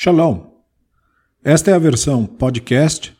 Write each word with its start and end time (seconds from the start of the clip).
Shalom! 0.00 0.46
Esta 1.42 1.72
é 1.72 1.74
a 1.74 1.78
versão 1.78 2.24
podcast 2.24 3.16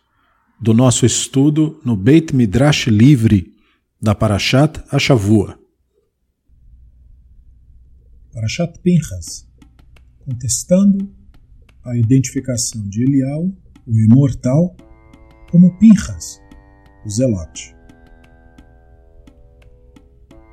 do 0.60 0.72
nosso 0.72 1.04
estudo 1.04 1.80
no 1.84 1.96
Beit 1.96 2.32
Midrash 2.32 2.86
Livre 2.86 3.52
da 4.00 4.14
Parashat 4.14 4.80
Ashavua. 4.88 5.58
Parashat 8.32 8.78
Pinchas, 8.78 9.44
contestando 10.24 11.12
a 11.84 11.96
identificação 11.96 12.88
de 12.88 13.02
Elial, 13.02 13.50
o 13.84 13.98
imortal, 13.98 14.76
como 15.50 15.76
Pinchas, 15.80 16.40
o 17.04 17.10
zelote. 17.10 17.74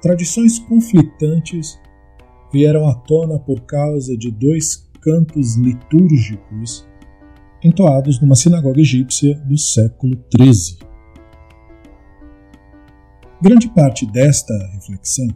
Tradições 0.02 0.58
conflitantes 0.58 1.80
vieram 2.52 2.88
à 2.88 2.96
tona 2.96 3.38
por 3.38 3.62
causa 3.68 4.18
de 4.18 4.32
dois 4.32 4.85
cantos 5.06 5.56
litúrgicos 5.56 6.84
entoados 7.64 8.20
numa 8.20 8.36
sinagoga 8.36 8.82
egípcia 8.82 9.36
do 9.42 9.56
século 9.56 10.18
XIII. 10.36 10.80
Grande 13.40 13.70
parte 13.70 14.08
desta 14.12 14.54
reflexão 14.74 15.28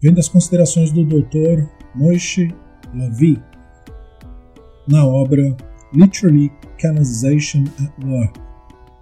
vem 0.00 0.14
das 0.14 0.30
considerações 0.30 0.90
do 0.92 1.04
Dr. 1.04 1.68
Moshe 1.94 2.48
Lavi 2.94 3.42
na 4.88 5.06
obra 5.06 5.54
Literally 5.92 6.50
Canonization 6.78 7.64
at 7.84 8.06
Work: 8.06 8.40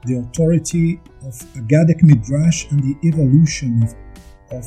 The 0.06 0.18
Authority 0.18 1.00
of 1.22 1.38
Aggadic 1.56 2.04
Midrash 2.04 2.66
and 2.72 2.80
the 2.80 3.06
Evolution 3.06 3.84
of, 3.84 3.94
of 4.50 4.66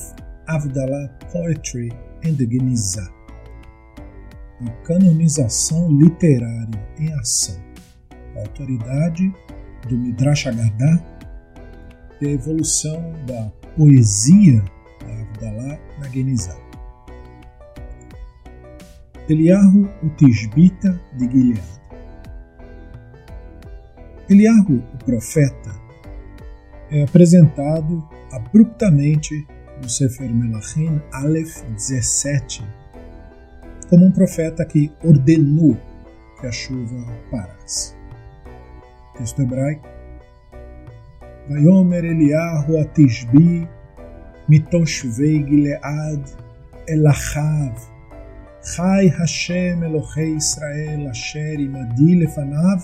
Poetry 1.33 1.91
in 2.23 2.35
the 2.37 2.45
Geniza 2.45 3.20
a 4.67 4.71
canonização 4.85 5.91
literária 5.91 6.87
em 6.99 7.11
ação, 7.13 7.59
a 8.35 8.39
autoridade 8.39 9.33
do 9.87 9.97
Midrash 9.97 10.47
Agadá 10.47 11.03
e 12.21 12.27
a 12.27 12.31
evolução 12.31 13.13
da 13.25 13.51
poesia 13.75 14.63
da 14.99 15.21
Avdalá 15.21 15.79
na 15.99 16.07
Genizá. 16.09 16.55
Eliarro, 19.27 19.89
o 20.03 20.09
Tisbita 20.09 20.99
de 21.17 21.29
Gilead. 21.29 21.61
Eliarro, 24.29 24.83
o 24.93 24.97
profeta, 25.05 25.81
é 26.89 27.03
apresentado 27.03 28.07
abruptamente 28.31 29.47
no 29.81 29.89
Sefer 29.89 30.29
Melachim 30.33 31.01
Aleph 31.11 31.63
17, 31.63 32.63
como 33.90 34.06
um 34.06 34.10
profeta 34.10 34.64
que 34.64 34.90
ordenou 35.04 35.76
que 36.40 36.46
a 36.46 36.52
chuva 36.52 37.06
parasse. 37.30 37.94
Texto 39.16 39.42
hebraico. 39.42 39.88
Vayomer 41.48 42.04
Eliyahu 42.04 42.78
Atisbi 42.78 43.68
mitoshvei 44.48 45.42
Gilead 45.44 46.24
elachav 46.88 47.74
Chai 48.62 49.06
Hashem 49.08 49.84
Elohei 49.84 50.36
Israel 50.36 51.08
asher 51.08 51.60
imadi 51.60 52.16
lefanav 52.16 52.82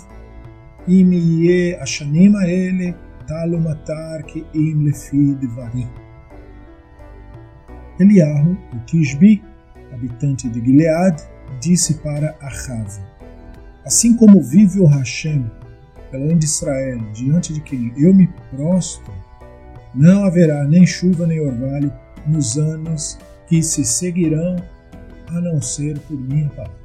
im 0.87 1.13
yeh 1.13 1.77
ashanim 1.83 2.37
האלה 2.37 2.91
טלו 3.27 3.61
מטר 3.61 4.23
כי 4.27 4.43
אם 4.55 4.87
לפי 4.87 5.35
דברי. 5.41 5.87
אליהו, 8.01 8.55
o 8.73 8.77
Tishbi, 8.87 9.41
habitante 9.98 10.48
de 10.48 10.62
Gilead, 10.62 11.22
disse 11.60 11.96
para 11.96 12.36
Ahav: 12.42 12.88
Assim 13.86 14.16
como 14.16 14.42
vive 14.42 14.80
o 14.80 14.86
Hashem, 14.86 15.50
pela 16.12 16.34
de 16.36 16.46
Israel, 16.46 17.00
diante 17.14 17.54
de 17.54 17.62
quem 17.62 17.94
eu 17.98 18.14
me 18.14 18.30
prostro, 18.52 19.14
não 19.94 20.26
haverá 20.26 20.64
nem 20.64 20.86
chuva 20.86 21.26
nem 21.26 21.40
orvalho 21.40 21.92
nos 22.26 22.58
anos 22.58 23.18
que 23.48 23.64
se 23.64 23.84
seguirão, 23.84 24.56
a 25.30 25.42
não 25.42 25.62
ser 25.62 26.00
por 26.02 26.18
minha 26.20 26.50
palavra. 26.50 26.78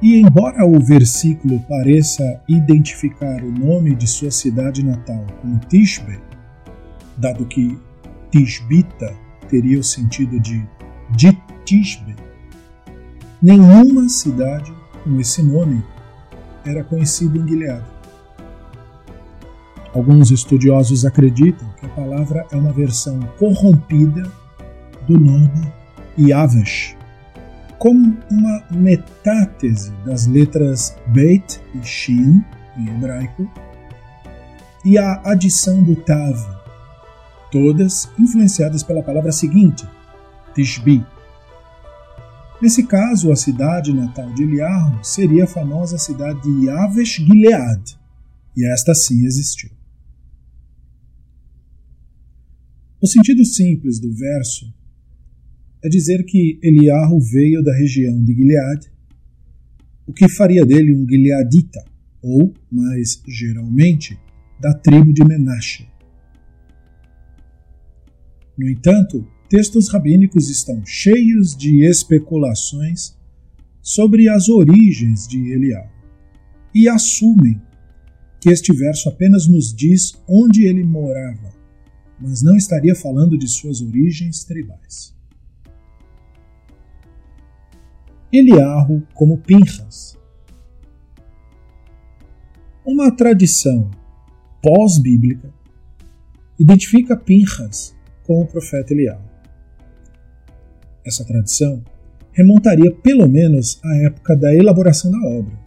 E 0.00 0.20
embora 0.20 0.64
o 0.64 0.78
versículo 0.78 1.58
pareça 1.68 2.40
identificar 2.48 3.42
o 3.42 3.50
nome 3.50 3.94
de 3.96 4.06
sua 4.06 4.30
cidade 4.30 4.84
natal 4.84 5.26
como 5.40 5.58
Tishbe, 5.60 6.20
dado 7.16 7.44
que 7.46 7.76
Tishbita 8.30 9.12
teria 9.48 9.78
o 9.78 9.84
sentido 9.84 10.38
de 10.38 10.66
Ditishbe. 11.10 12.14
Nenhuma 13.40 14.08
cidade 14.08 14.72
com 15.02 15.18
esse 15.20 15.42
nome 15.42 15.82
era 16.64 16.84
conhecida 16.84 17.38
em 17.38 17.48
Gilead. 17.48 17.84
Alguns 19.94 20.30
estudiosos 20.30 21.04
acreditam 21.04 21.68
que 21.78 21.86
a 21.86 21.88
palavra 21.88 22.46
é 22.52 22.56
uma 22.56 22.72
versão 22.72 23.18
corrompida 23.38 24.30
do 25.06 25.18
nome 25.18 25.72
Yavesh, 26.18 26.96
como 27.78 28.16
uma 28.30 28.64
metátese 28.70 29.92
das 30.04 30.26
letras 30.26 30.96
Beit 31.06 31.60
e 31.74 31.82
Shin, 31.86 32.44
em 32.76 32.88
hebraico, 32.88 33.48
e 34.84 34.98
a 34.98 35.20
adição 35.24 35.82
do 35.82 35.96
Tav, 35.96 36.57
todas 37.50 38.08
influenciadas 38.18 38.82
pela 38.82 39.02
palavra 39.02 39.32
seguinte, 39.32 39.86
Tishbi. 40.54 41.04
Nesse 42.60 42.86
caso, 42.86 43.30
a 43.30 43.36
cidade 43.36 43.92
natal 43.92 44.32
de 44.34 44.42
Eliarro 44.42 45.02
seria 45.04 45.44
a 45.44 45.46
famosa 45.46 45.96
cidade 45.96 46.42
de 46.42 46.66
Yavesh 46.66 47.16
Gilead, 47.16 47.98
e 48.56 48.66
esta 48.66 48.94
sim 48.94 49.24
existiu. 49.24 49.70
O 53.00 53.06
sentido 53.06 53.44
simples 53.44 54.00
do 54.00 54.12
verso 54.12 54.66
é 55.84 55.88
dizer 55.88 56.24
que 56.24 56.58
Eliarro 56.60 57.20
veio 57.20 57.62
da 57.62 57.72
região 57.76 58.20
de 58.24 58.34
Gilead, 58.34 58.90
o 60.04 60.12
que 60.12 60.28
faria 60.28 60.66
dele 60.66 60.96
um 60.96 61.06
Gileadita, 61.08 61.84
ou, 62.20 62.52
mais 62.70 63.22
geralmente, 63.28 64.18
da 64.58 64.74
tribo 64.74 65.12
de 65.12 65.24
Menashe. 65.24 65.86
No 68.58 68.68
entanto, 68.68 69.24
textos 69.48 69.88
rabínicos 69.88 70.50
estão 70.50 70.84
cheios 70.84 71.56
de 71.56 71.84
especulações 71.84 73.16
sobre 73.80 74.28
as 74.28 74.48
origens 74.48 75.28
de 75.28 75.52
Elial 75.52 75.88
e 76.74 76.88
assumem 76.88 77.62
que 78.40 78.50
este 78.50 78.74
verso 78.74 79.08
apenas 79.08 79.46
nos 79.46 79.72
diz 79.72 80.20
onde 80.28 80.64
ele 80.64 80.82
morava, 80.82 81.54
mas 82.20 82.42
não 82.42 82.56
estaria 82.56 82.96
falando 82.96 83.38
de 83.38 83.46
suas 83.46 83.80
origens 83.80 84.42
tribais. 84.42 85.14
Eliarro 88.32 89.06
como 89.14 89.38
Pinchas. 89.38 90.18
Uma 92.84 93.12
tradição 93.12 93.88
pós-bíblica 94.60 95.54
identifica 96.58 97.16
Pinchas 97.16 97.96
com 98.28 98.42
o 98.42 98.46
profeta 98.46 98.92
Elial. 98.92 99.24
Essa 101.02 101.24
tradição 101.24 101.82
remontaria 102.30 102.94
pelo 102.94 103.26
menos 103.26 103.80
à 103.82 103.96
época 104.04 104.36
da 104.36 104.54
elaboração 104.54 105.10
da 105.10 105.18
obra, 105.26 105.58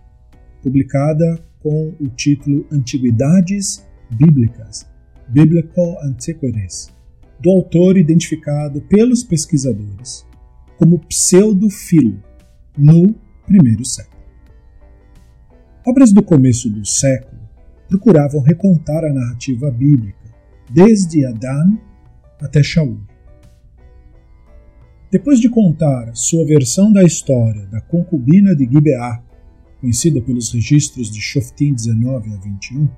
publicada 0.62 1.44
com 1.60 1.92
o 2.00 2.08
título 2.10 2.68
Antiguidades 2.72 3.84
Bíblicas, 4.12 4.88
Biblical 5.28 5.98
Antiquities, 6.04 6.94
do 7.40 7.50
autor 7.50 7.98
identificado 7.98 8.80
pelos 8.82 9.24
pesquisadores 9.24 10.24
como 10.78 11.00
pseudo-filo 11.00 12.22
no 12.78 13.16
primeiro 13.48 13.84
século. 13.84 14.22
Obras 15.84 16.14
do 16.14 16.22
começo 16.22 16.69
do 16.69 16.86
século 16.86 17.42
procuravam 17.90 18.40
recontar 18.42 19.04
a 19.04 19.12
narrativa 19.12 19.72
bíblica, 19.72 20.30
desde 20.69 21.25
Adão 21.25 21.80
até 22.42 22.64
Shaul. 22.64 23.00
Depois 25.12 25.40
de 25.40 25.50
contar 25.50 26.16
sua 26.16 26.46
versão 26.46 26.92
da 26.92 27.04
história 27.04 27.66
da 27.68 27.82
concubina 27.82 28.56
de 28.56 28.66
Gibeá, 28.66 29.22
conhecida 29.80 30.22
pelos 30.22 30.52
registros 30.54 31.12
de 31.12 31.20
Shoftim 31.22 31.74
19 31.74 32.34
a 32.34 32.38
21, 32.38 32.90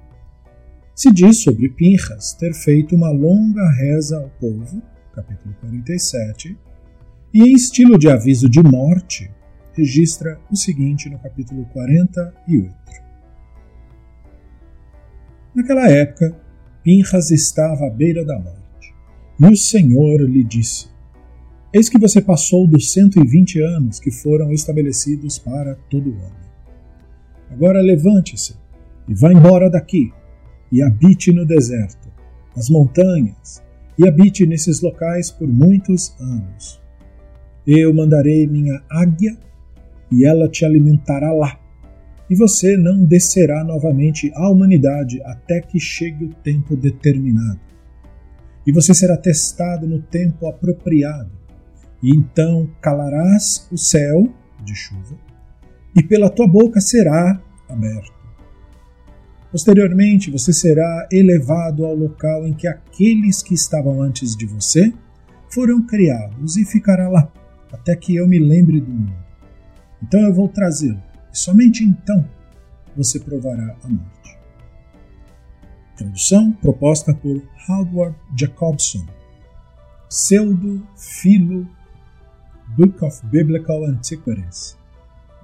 se 0.96 1.12
diz 1.12 1.42
sobre 1.42 1.70
Pinchas 1.70 2.34
ter 2.34 2.54
feito 2.54 2.96
uma 2.96 3.10
longa 3.10 3.68
reza 3.72 4.18
ao 4.18 4.30
povo, 4.40 4.82
capítulo 5.14 5.56
47, 5.60 6.56
e 7.34 7.42
em 7.42 7.54
estilo 7.54 7.98
de 7.98 8.08
aviso 8.08 8.48
de 8.48 8.62
morte, 8.62 9.32
registra 9.74 10.40
o 10.52 10.56
seguinte 10.56 11.10
no 11.10 11.18
capítulo 11.18 11.66
48. 11.74 12.76
Naquela 15.56 15.90
época, 15.90 16.40
Pinchas 16.84 17.32
estava 17.32 17.88
à 17.88 17.90
beira 17.90 18.24
da 18.24 18.40
morte. 18.40 18.63
E 19.40 19.46
o 19.48 19.58
Senhor 19.58 20.22
lhe 20.22 20.44
disse: 20.44 20.88
Eis 21.74 21.90
que 21.90 21.98
você 21.98 22.22
passou 22.22 22.68
dos 22.68 22.92
120 22.92 23.60
anos 23.62 24.00
que 24.00 24.12
foram 24.12 24.52
estabelecidos 24.52 25.40
para 25.40 25.76
todo 25.90 26.12
homem. 26.12 26.44
Agora 27.50 27.82
levante-se 27.82 28.56
e 29.08 29.14
vá 29.14 29.32
embora 29.34 29.70
daqui, 29.70 30.12
e 30.72 30.82
habite 30.82 31.32
no 31.32 31.46
deserto, 31.46 32.10
nas 32.56 32.70
montanhas, 32.70 33.62
e 33.98 34.08
habite 34.08 34.46
nesses 34.46 34.82
locais 34.82 35.30
por 35.30 35.48
muitos 35.48 36.16
anos. 36.20 36.82
Eu 37.66 37.94
mandarei 37.94 38.48
minha 38.48 38.82
águia, 38.90 39.38
e 40.12 40.26
ela 40.26 40.48
te 40.48 40.64
alimentará 40.64 41.32
lá, 41.34 41.60
e 42.30 42.36
você 42.36 42.78
não 42.78 43.04
descerá 43.04 43.64
novamente 43.64 44.32
à 44.36 44.50
humanidade 44.50 45.22
até 45.24 45.60
que 45.60 45.80
chegue 45.80 46.26
o 46.26 46.34
tempo 46.36 46.76
determinado. 46.76 47.73
E 48.66 48.72
você 48.72 48.94
será 48.94 49.18
testado 49.18 49.88
no 49.88 50.02
tempo 50.02 50.48
apropriado, 50.48 51.32
e 52.02 52.16
então 52.16 52.70
calarás 52.82 53.68
o 53.72 53.78
céu 53.78 54.34
de 54.64 54.74
chuva, 54.76 55.16
e 55.96 56.02
pela 56.02 56.30
tua 56.30 56.48
boca 56.48 56.80
será 56.80 57.42
aberto. 57.70 58.14
Posteriormente, 59.52 60.32
você 60.32 60.52
será 60.52 61.08
elevado 61.12 61.86
ao 61.86 61.94
local 61.94 62.48
em 62.48 62.54
que 62.54 62.68
aqueles 62.68 63.44
que 63.44 63.54
estavam 63.54 64.02
antes 64.02 64.36
de 64.36 64.48
você 64.48 64.92
foram 65.50 65.86
criados 65.86 66.58
e 66.58 66.66
ficará 66.66 67.08
lá 67.08 67.32
até 67.72 67.96
que 67.96 68.16
eu 68.16 68.28
me 68.28 68.40
lembre 68.40 68.80
do 68.80 68.92
mundo. 68.92 69.14
Então 70.02 70.22
eu 70.22 70.34
vou 70.34 70.48
trazê-lo, 70.48 71.02
e 71.32 71.38
somente 71.38 71.84
então 71.84 72.28
você 72.96 73.20
provará 73.20 73.76
a 73.84 73.88
morte. 73.88 74.13
Tradução 75.96 76.52
proposta 76.54 77.14
por 77.14 77.40
Howard 77.70 78.16
Jacobson, 78.36 79.06
Pseudo 80.10 80.86
Philo 80.98 81.68
Book 82.76 83.06
of 83.06 83.24
Biblical 83.28 83.86
Antiquities, 83.86 84.76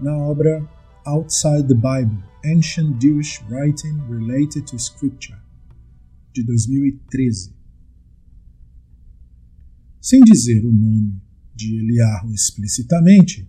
na 0.01 0.17
obra 0.17 0.67
Outside 1.05 1.67
the 1.67 1.75
Bible 1.75 2.23
Ancient 2.43 2.99
Jewish 2.99 3.43
Writing 3.47 3.99
Related 4.09 4.65
to 4.65 4.79
Scripture, 4.79 5.37
de 6.33 6.43
2013. 6.43 7.53
Sem 10.01 10.21
dizer 10.21 10.65
o 10.65 10.71
nome 10.71 11.21
de 11.53 11.77
Eliarro 11.77 12.33
explicitamente, 12.33 13.47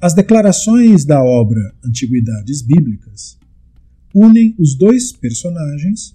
as 0.00 0.14
declarações 0.14 1.04
da 1.04 1.22
obra 1.22 1.60
Antiguidades 1.84 2.60
Bíblicas 2.60 3.40
unem 4.14 4.54
os 4.58 4.74
dois 4.74 5.12
personagens, 5.12 6.14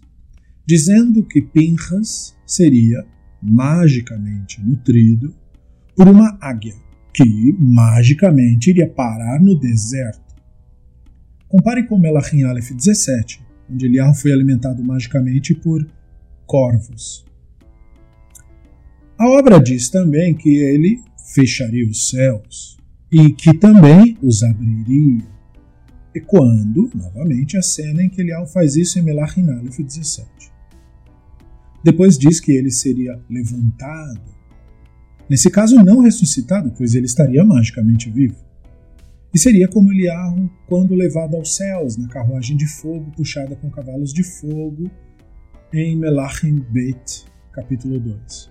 dizendo 0.66 1.24
que 1.24 1.42
Pinhas 1.42 2.36
seria 2.46 3.06
magicamente 3.42 4.62
nutrido 4.62 5.34
por 5.96 6.08
uma 6.08 6.38
águia 6.42 6.76
que 7.14 7.56
magicamente 7.60 8.70
iria 8.70 8.88
parar 8.88 9.42
no 9.42 9.60
deserto 9.60 10.28
Compare 11.48 11.88
com 11.88 11.98
Melachim 11.98 12.44
Aleph 12.44 12.72
17, 12.72 13.42
onde 13.72 13.86
Eliarro 13.86 14.14
foi 14.14 14.34
alimentado 14.34 14.84
magicamente 14.84 15.56
por 15.56 15.88
corvos. 16.46 17.26
A 19.18 19.26
obra 19.30 19.58
diz 19.58 19.90
também 19.90 20.34
que 20.34 20.58
ele 20.58 21.02
fecharia 21.34 21.88
os 21.88 22.10
céus 22.10 22.78
e 23.10 23.32
que 23.32 23.54
também 23.54 24.18
os 24.22 24.44
abriria. 24.44 25.37
E 26.18 26.20
quando, 26.20 26.90
novamente, 26.96 27.58
a 27.58 27.62
cena 27.62 28.02
em 28.02 28.10
que 28.10 28.20
Elial 28.20 28.48
faz 28.48 28.76
isso 28.76 28.98
em 28.98 29.04
Melachim 29.04 29.48
Aleph 29.52 29.78
17. 29.78 30.28
Depois 31.84 32.18
diz 32.18 32.40
que 32.40 32.54
ele 32.54 32.72
seria 32.72 33.22
levantado. 33.30 34.36
Nesse 35.30 35.52
caso, 35.52 35.76
não 35.76 36.00
ressuscitado, 36.00 36.74
pois 36.76 36.96
ele 36.96 37.06
estaria 37.06 37.44
magicamente 37.44 38.10
vivo. 38.10 38.36
E 39.32 39.38
seria 39.38 39.68
como 39.68 39.94
Eliarro 39.94 40.50
quando 40.66 40.96
levado 40.96 41.36
aos 41.36 41.56
céus 41.56 41.98
na 41.98 42.08
carruagem 42.08 42.58
de 42.58 42.66
fogo 42.66 43.12
puxada 43.12 43.56
com 43.56 43.70
cavalos 43.70 44.12
de 44.12 44.24
fogo 44.24 44.90
em 45.72 45.96
Melachim 45.96 46.66
Beit, 46.72 47.26
capítulo 47.52 48.00
2. 48.00 48.50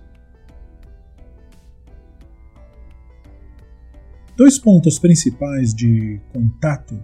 Dois 4.37 4.57
pontos 4.57 4.97
principais 4.97 5.73
de 5.73 6.21
contato 6.31 6.97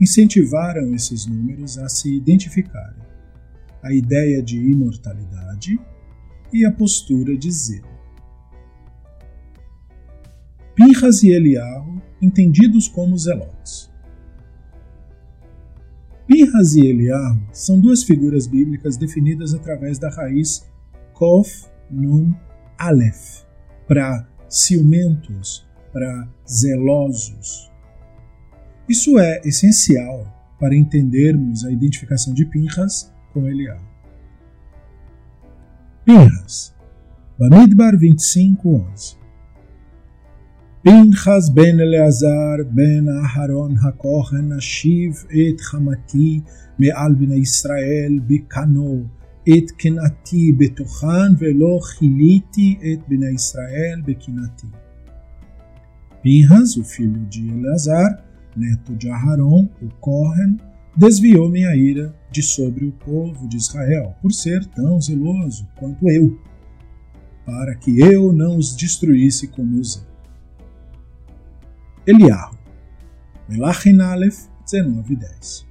incentivaram 0.00 0.94
esses 0.94 1.26
números 1.26 1.78
a 1.78 1.88
se 1.88 2.14
identificarem: 2.14 3.02
a 3.82 3.92
ideia 3.92 4.42
de 4.42 4.58
imortalidade 4.58 5.78
e 6.52 6.64
a 6.64 6.72
postura 6.72 7.36
de 7.36 7.50
zelo. 7.50 7.94
Pinhas 10.74 11.22
e 11.22 11.30
Eliarro, 11.30 12.02
entendidos 12.20 12.88
como 12.88 13.16
Zelotes. 13.16 13.92
Pinhas 16.26 16.74
e 16.74 16.86
Eliarro 16.86 17.46
são 17.52 17.78
duas 17.78 18.02
figuras 18.02 18.46
bíblicas 18.46 18.96
definidas 18.96 19.54
através 19.54 19.98
da 19.98 20.08
raiz 20.08 20.66
Kof 21.12 21.66
Nun 21.90 22.34
Aleph, 22.78 23.44
para 23.86 24.26
ciumentos, 24.48 25.66
para 25.92 26.28
zelosos. 26.48 27.70
Isso 28.87 29.19
é 29.19 29.41
essencial 29.45 30.25
para 30.59 30.75
entendermos 30.75 31.65
a 31.65 31.71
identificação 31.71 32.33
de 32.33 32.45
Pinhas 32.45 33.11
com 33.33 33.47
Eliarro. 33.47 33.87
Pinhas, 36.05 36.73
Bamidbar 37.37 37.97
25, 37.97 38.69
11 38.69 39.19
פנחס 40.83 41.49
בן 41.49 41.79
אלעזר 41.79 42.55
בן 42.71 43.05
אהרון 43.09 43.75
הכהן 43.77 44.53
אשיב 44.57 45.13
את 45.27 45.61
חמתי 45.61 46.41
מעל 46.79 47.15
בני 47.15 47.35
ישראל 47.35 48.19
בקנו 48.27 49.03
את 49.43 49.71
קנאתי 49.71 50.53
בתוכן 50.57 51.35
ולא 51.39 51.79
כיליתי 51.99 52.77
את 52.81 52.99
בני 53.07 53.29
ישראל 53.29 54.01
בקנאתי. 54.05 54.67
Pinhas, 56.23 56.75
o 56.81 56.83
filho 56.83 57.21
de 57.31 57.43
Eleazar, 57.55 58.11
neto 58.55 58.95
de 58.95 59.09
Aharon, 59.09 59.69
o 59.81 59.89
Kohen, 59.99 60.57
desviou 60.95 61.49
minha 61.49 61.75
ira 61.75 62.13
de 62.31 62.41
sobre 62.41 62.85
o 62.85 62.91
povo 62.91 63.47
de 63.47 63.57
Israel, 63.57 64.15
por 64.21 64.31
ser 64.31 64.65
tão 64.65 64.99
zeloso 64.99 65.67
quanto 65.77 66.09
eu, 66.09 66.39
para 67.45 67.75
que 67.75 67.99
eu 67.99 68.31
não 68.33 68.57
os 68.57 68.75
destruísse 68.75 69.47
com 69.47 69.63
meu 69.63 69.83
zelo. 69.83 70.07
Eliarro. 72.05 72.57
Melachin 73.47 73.99
Aleph 74.01 74.47
19:10. 74.65 75.69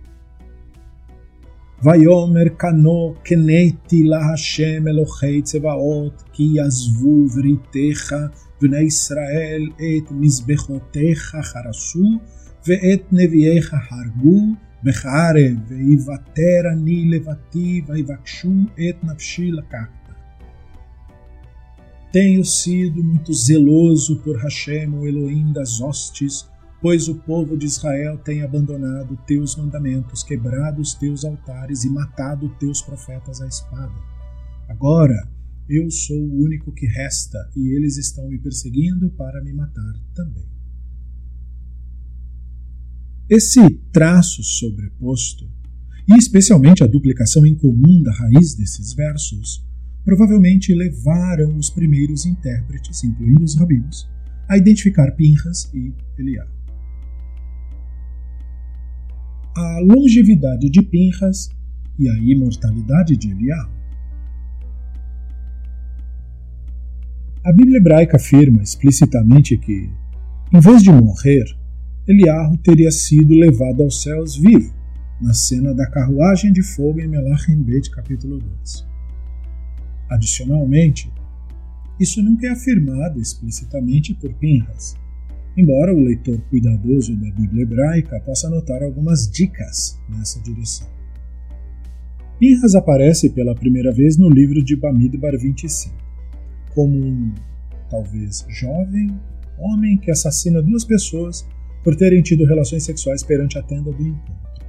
ויאמר 1.85 2.49
קנו 2.57 3.15
קניתי 3.23 4.03
להשם 4.03 4.89
אלוהי 4.89 5.43
צבאות 5.43 6.23
כי 6.33 6.43
יעזבו 6.43 7.27
בריתך 7.27 8.15
בני 8.61 8.81
ישראל 8.81 9.63
את 9.77 10.11
מזבחותיך 10.11 11.37
חרשו 11.43 12.19
ואת 12.67 13.13
נביאיך 13.13 13.75
הרגו 13.91 14.55
בחרב 14.85 15.57
ויוותר 15.69 16.61
אני 16.73 17.05
לבתי 17.11 17.83
ויבקשו 17.87 18.53
את 18.75 19.05
נפשי 19.05 19.51
לקחת. 19.51 19.99
Tenho 22.11 22.43
sido 22.43 23.05
muito 23.05 23.35
zeloso 23.35 24.13
por 24.23 24.39
Hashem, 24.39 24.95
o 24.95 25.07
Elohim 25.07 25.53
das 25.53 25.79
hostes, 25.79 26.49
pois 26.81 27.07
o 27.07 27.17
povo 27.17 27.55
de 27.55 27.67
Israel 27.67 28.17
tem 28.17 28.43
abandonado 28.43 29.19
teus 29.27 29.57
mandamentos, 29.57 30.23
quebrado 30.23 30.81
os 30.81 30.95
teus 30.95 31.23
altares 31.23 31.85
e 31.85 31.91
matado 31.91 32.49
teus 32.59 32.81
profetas 32.81 33.43
à 33.43 33.47
espada. 33.47 33.93
Agora 34.71 35.29
eu 35.69 35.91
sou 35.91 36.19
o 36.19 36.45
único 36.47 36.73
que 36.73 36.87
resta 36.87 37.39
e 37.55 37.77
eles 37.77 37.99
estão 37.99 38.27
me 38.27 38.39
perseguindo 38.39 39.11
para 39.11 39.43
me 39.45 39.53
matar 39.53 39.93
também. 40.15 40.52
Esse 43.30 43.70
traço 43.92 44.44
sobreposto, 44.44 45.50
e 46.08 46.18
especialmente 46.18 46.84
a 46.84 46.88
duplicação 46.88 47.46
incomum 47.46 48.04
da 48.04 48.12
raiz 48.12 48.54
desses 48.54 48.94
versos, 48.94 49.66
provavelmente 50.04 50.76
levaram 50.76 51.56
os 51.56 51.70
primeiros 51.70 52.26
intérpretes, 52.26 53.02
incluindo 53.06 53.44
os 53.44 53.56
rabinos, 53.56 54.10
a 54.50 54.58
identificar 54.58 55.12
Pinhas 55.12 55.72
e 55.74 55.94
Eliá. 56.20 56.46
A 59.56 59.80
longevidade 59.80 60.70
de 60.70 60.82
Pinhas 60.82 61.50
e 61.98 62.10
a 62.10 62.18
imortalidade 62.18 63.16
de 63.16 63.32
Eliá. 63.32 63.70
A 67.46 67.54
Bíblia 67.54 67.78
hebraica 67.78 68.18
afirma 68.18 68.62
explicitamente 68.62 69.58
que, 69.58 69.90
em 70.54 70.60
vez 70.60 70.84
de 70.84 70.92
morrer, 70.92 71.46
Eliarro 72.06 72.58
teria 72.58 72.92
sido 72.92 73.34
levado 73.34 73.82
aos 73.82 74.02
céus 74.02 74.36
vivo, 74.36 74.74
na 75.22 75.34
cena 75.34 75.74
da 75.74 75.90
carruagem 75.90 76.52
de 76.52 76.62
fogo 76.62 77.00
em 77.00 77.08
Melachim 77.08 77.64
Bet, 77.64 77.90
capítulo 77.90 78.40
2. 78.40 78.86
Adicionalmente, 80.10 81.10
Isso 81.98 82.22
nunca 82.22 82.48
é 82.48 82.50
afirmado 82.50 83.22
explicitamente 83.22 84.14
por 84.16 84.34
Pinhas, 84.34 84.98
embora 85.56 85.94
o 85.94 86.04
leitor 86.04 86.42
cuidadoso 86.50 87.16
da 87.16 87.32
Bíblia 87.32 87.64
hebraica 87.64 88.20
possa 88.20 88.50
notar 88.50 88.84
algumas 88.84 89.32
dicas 89.32 89.98
nessa 90.10 90.42
direção. 90.42 90.88
Pinhas 92.38 92.76
aparece 92.76 93.30
pela 93.30 93.56
primeira 93.56 93.94
vez 93.94 94.18
no 94.18 94.28
livro 94.28 94.62
de 94.62 94.76
Bamidbar 94.76 95.40
25, 95.40 95.96
como 96.74 96.98
um, 96.98 97.34
talvez 97.90 98.46
jovem, 98.50 99.18
homem 99.58 99.98
que 99.98 100.12
assassina 100.12 100.62
duas 100.62 100.84
pessoas 100.84 101.48
por 101.84 101.96
terem 101.96 102.22
tido 102.22 102.46
relações 102.46 102.84
sexuais 102.84 103.24
perante 103.24 103.58
a 103.58 103.64
tenda 103.64 103.92
do 103.92 104.02
encontro. 104.02 104.64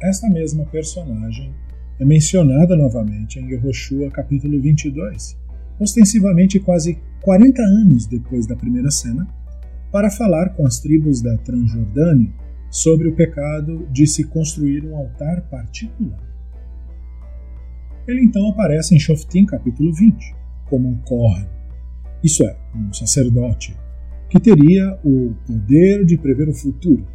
Esta 0.00 0.28
mesma 0.28 0.64
personagem 0.66 1.52
é 1.98 2.04
mencionada 2.04 2.76
novamente 2.76 3.38
em 3.38 3.48
Yehoshua 3.50 4.10
capítulo 4.10 4.60
22, 4.60 5.38
ostensivamente 5.78 6.58
quase 6.60 6.98
40 7.22 7.62
anos 7.62 8.06
depois 8.06 8.46
da 8.46 8.56
primeira 8.56 8.90
cena, 8.90 9.26
para 9.90 10.10
falar 10.10 10.50
com 10.54 10.66
as 10.66 10.80
tribos 10.80 11.20
da 11.20 11.36
Transjordânia 11.38 12.32
sobre 12.70 13.08
o 13.08 13.14
pecado 13.14 13.86
de 13.92 14.06
se 14.06 14.24
construir 14.24 14.84
um 14.84 14.96
altar 14.96 15.42
particular. 15.50 16.18
Ele 18.08 18.24
então 18.24 18.48
aparece 18.48 18.94
em 18.94 18.98
Shoftim 18.98 19.44
capítulo 19.44 19.92
20, 19.92 20.34
como 20.68 20.88
um 20.88 20.96
Kohen, 21.02 21.46
isso 22.24 22.44
é, 22.44 22.56
um 22.74 22.92
sacerdote, 22.92 23.76
que 24.32 24.40
teria 24.40 24.98
o 25.04 25.34
poder 25.46 26.06
de 26.06 26.16
prever 26.16 26.48
o 26.48 26.54
futuro 26.54 27.06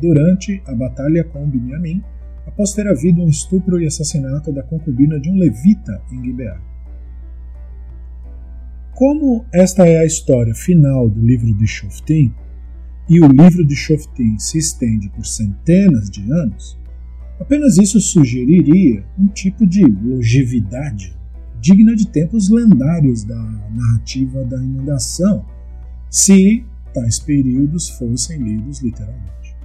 durante 0.00 0.62
a 0.66 0.74
batalha 0.74 1.22
com 1.22 1.46
Binyamin, 1.46 2.02
após 2.46 2.72
ter 2.72 2.88
havido 2.88 3.20
um 3.20 3.28
estupro 3.28 3.78
e 3.78 3.86
assassinato 3.86 4.50
da 4.50 4.62
concubina 4.62 5.20
de 5.20 5.28
um 5.28 5.36
levita 5.36 6.02
em 6.10 6.24
Gibeá. 6.24 6.58
Como 8.94 9.44
esta 9.52 9.86
é 9.86 9.98
a 9.98 10.06
história 10.06 10.54
final 10.54 11.10
do 11.10 11.20
livro 11.20 11.52
de 11.54 11.66
Shoftim, 11.66 12.32
e 13.06 13.20
o 13.20 13.28
livro 13.28 13.66
de 13.66 13.76
Shoftim 13.76 14.38
se 14.38 14.56
estende 14.56 15.10
por 15.10 15.26
centenas 15.26 16.08
de 16.08 16.22
anos, 16.32 16.78
apenas 17.38 17.76
isso 17.76 18.00
sugeriria 18.00 19.04
um 19.18 19.26
tipo 19.26 19.66
de 19.66 19.84
longevidade 19.84 21.14
digna 21.60 21.94
de 21.94 22.08
tempos 22.08 22.48
lendários 22.48 23.24
da 23.24 23.36
narrativa 23.36 24.42
da 24.46 24.56
inundação, 24.56 25.44
se 26.12 26.62
tais 26.92 27.18
períodos 27.18 27.88
fossem 27.88 28.38
lidos 28.38 28.82
literalmente. 28.82 29.56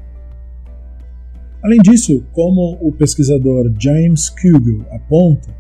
Além 1.62 1.80
disso, 1.80 2.24
como 2.32 2.78
o 2.80 2.90
pesquisador 2.94 3.70
James 3.78 4.30
Kugel 4.30 4.86
aponta, 4.90 5.54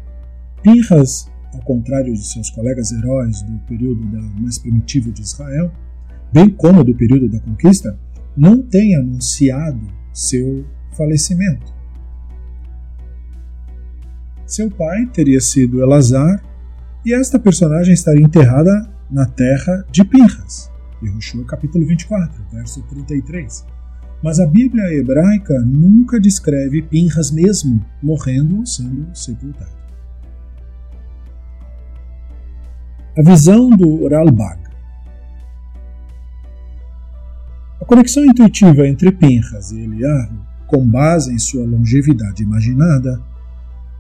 Pinhas 0.63 1.29
ao 1.53 1.61
contrário 1.61 2.13
de 2.13 2.25
seus 2.25 2.49
colegas 2.49 2.91
heróis 2.91 3.41
do 3.41 3.57
período 3.67 4.05
da 4.07 4.21
mais 4.39 4.57
primitivo 4.57 5.11
de 5.11 5.21
Israel, 5.21 5.71
bem 6.31 6.49
como 6.49 6.83
do 6.83 6.95
período 6.95 7.27
da 7.29 7.39
conquista, 7.41 7.99
não 8.35 8.61
tem 8.61 8.95
anunciado 8.95 9.81
seu 10.13 10.65
falecimento. 10.95 11.73
Seu 14.45 14.71
pai 14.71 15.05
teria 15.07 15.41
sido 15.41 15.81
Elazar, 15.81 16.41
e 17.05 17.13
esta 17.13 17.37
personagem 17.37 17.93
estaria 17.93 18.25
enterrada 18.25 18.89
na 19.09 19.25
terra 19.25 19.85
de 19.91 20.03
Pinhas, 20.05 20.71
Yehoshua 21.01 21.45
capítulo 21.45 21.85
24, 21.85 22.43
verso 22.51 22.81
33. 22.83 23.65
Mas 24.23 24.39
a 24.39 24.47
Bíblia 24.47 24.83
hebraica 24.93 25.59
nunca 25.61 26.19
descreve 26.19 26.81
Pinhas 26.81 27.31
mesmo 27.31 27.85
morrendo 28.01 28.57
ou 28.57 28.65
sendo 28.65 29.15
sepultado. 29.15 29.77
A 33.17 33.21
visão 33.21 33.69
do 33.69 34.07
Ralbag. 34.07 34.61
A 37.81 37.85
conexão 37.85 38.25
intuitiva 38.25 38.87
entre 38.87 39.11
Pinhas 39.11 39.71
e 39.71 39.81
Eliarro, 39.81 40.45
com 40.67 40.87
base 40.87 41.33
em 41.33 41.39
sua 41.39 41.65
longevidade 41.65 42.43
imaginada, 42.43 43.21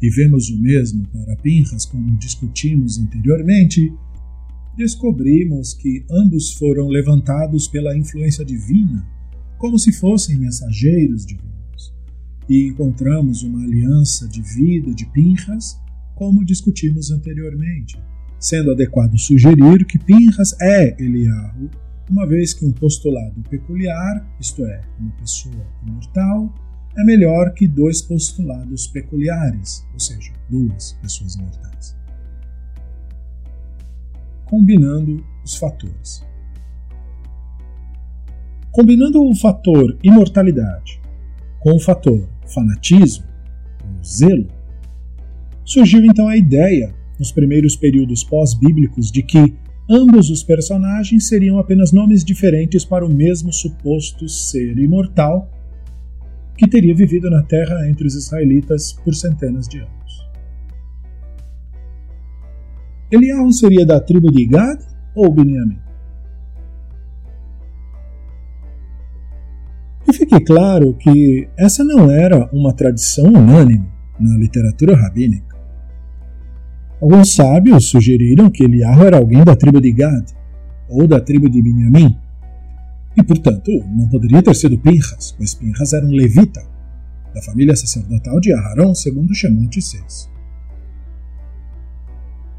e 0.03 0.11
vemos 0.11 0.51
o 0.51 0.61
mesmo 0.61 1.07
para 1.09 1.37
Pinhas, 1.37 1.87
como 1.87 2.19
discutimos 2.19 2.99
anteriormente, 2.99 3.93
descobrimos 4.77 5.73
que 5.73 6.05
ambos 6.11 6.53
foram 6.55 6.89
levantados 6.89 7.69
pela 7.69 7.97
influência 7.97 8.45
divina, 8.45 9.07
como 9.61 9.79
se 9.79 9.93
fossem 9.93 10.39
mensageiros 10.39 11.27
divinos, 11.27 11.95
e 12.49 12.69
encontramos 12.69 13.43
uma 13.43 13.63
aliança 13.63 14.27
de 14.27 14.41
vida 14.41 14.95
de 14.95 15.05
Pinhas, 15.05 15.79
como 16.15 16.45
discutimos 16.45 17.11
anteriormente, 17.11 18.01
sendo 18.39 18.71
adequado 18.71 19.19
sugerir 19.19 19.85
que 19.85 19.99
Pinhas 19.99 20.57
é 20.61 20.97
Eliarro 20.99 21.71
uma 22.09 22.27
vez 22.27 22.55
que 22.55 22.65
um 22.65 22.73
postulado 22.73 23.41
peculiar, 23.51 24.27
isto 24.41 24.65
é, 24.65 24.81
uma 24.99 25.13
pessoa 25.13 25.65
imortal, 25.87 26.53
é 26.97 27.05
melhor 27.05 27.53
que 27.53 27.69
dois 27.69 28.01
postulados 28.01 28.87
peculiares, 28.89 29.87
ou 29.93 30.01
seja, 30.01 30.33
duas 30.49 30.95
pessoas 30.95 31.35
imortais. 31.37 31.97
Combinando 34.47 35.23
os 35.45 35.55
fatores. 35.55 36.25
Combinando 38.71 39.23
o 39.23 39.35
fator 39.35 39.97
imortalidade 40.03 41.01
com 41.59 41.75
o 41.75 41.81
fator 41.81 42.29
fanatismo, 42.47 43.25
ou 43.85 44.05
zelo, 44.05 44.49
surgiu 45.65 46.05
então 46.05 46.29
a 46.29 46.37
ideia, 46.37 46.95
nos 47.19 47.33
primeiros 47.33 47.77
períodos 47.77 48.25
pós-bíblicos, 48.25 49.11
de 49.11 49.23
que 49.23 49.55
Ambos 49.93 50.31
os 50.31 50.45
personagens 50.45 51.27
seriam 51.27 51.59
apenas 51.59 51.91
nomes 51.91 52.25
diferentes 52.25 52.85
para 52.85 53.05
o 53.05 53.09
mesmo 53.09 53.53
suposto 53.53 54.29
ser 54.29 54.79
imortal 54.79 55.51
que 56.57 56.69
teria 56.69 56.95
vivido 56.95 57.29
na 57.29 57.43
Terra 57.43 57.89
entre 57.89 58.07
os 58.07 58.15
israelitas 58.15 58.93
por 58.93 59.17
centenas 59.17 59.67
de 59.67 59.81
anos. 59.81 60.31
Eliahu 63.11 63.51
seria 63.51 63.85
da 63.85 63.99
tribo 63.99 64.31
de 64.31 64.47
Gad 64.47 64.81
ou 65.13 65.29
Benjamim? 65.33 65.81
E 70.11 70.13
fique 70.13 70.41
claro 70.41 70.93
que 70.95 71.49
essa 71.57 71.85
não 71.85 72.11
era 72.11 72.51
uma 72.53 72.73
tradição 72.73 73.27
unânime 73.27 73.89
na 74.19 74.37
literatura 74.37 74.97
rabínica. 74.97 75.57
Alguns 77.01 77.33
sábios 77.33 77.85
sugeriram 77.91 78.51
que 78.51 78.65
Eliarro 78.65 79.05
era 79.05 79.19
alguém 79.19 79.45
da 79.45 79.55
tribo 79.55 79.81
de 79.81 79.93
Gad 79.93 80.33
ou 80.89 81.07
da 81.07 81.21
tribo 81.21 81.49
de 81.49 81.63
Benjamim, 81.63 82.19
e 83.17 83.23
portanto 83.23 83.71
não 83.97 84.09
poderia 84.09 84.43
ter 84.43 84.57
sido 84.57 84.77
Pinhas, 84.79 85.33
pois 85.39 85.55
Pinhas 85.55 85.93
era 85.93 86.05
um 86.05 86.11
levita 86.11 86.61
da 87.33 87.41
família 87.43 87.77
sacerdotal 87.77 88.41
de 88.41 88.53
Aharon, 88.53 88.93
segundo 88.97 89.33
Shemot 89.33 89.81
6. 89.81 90.29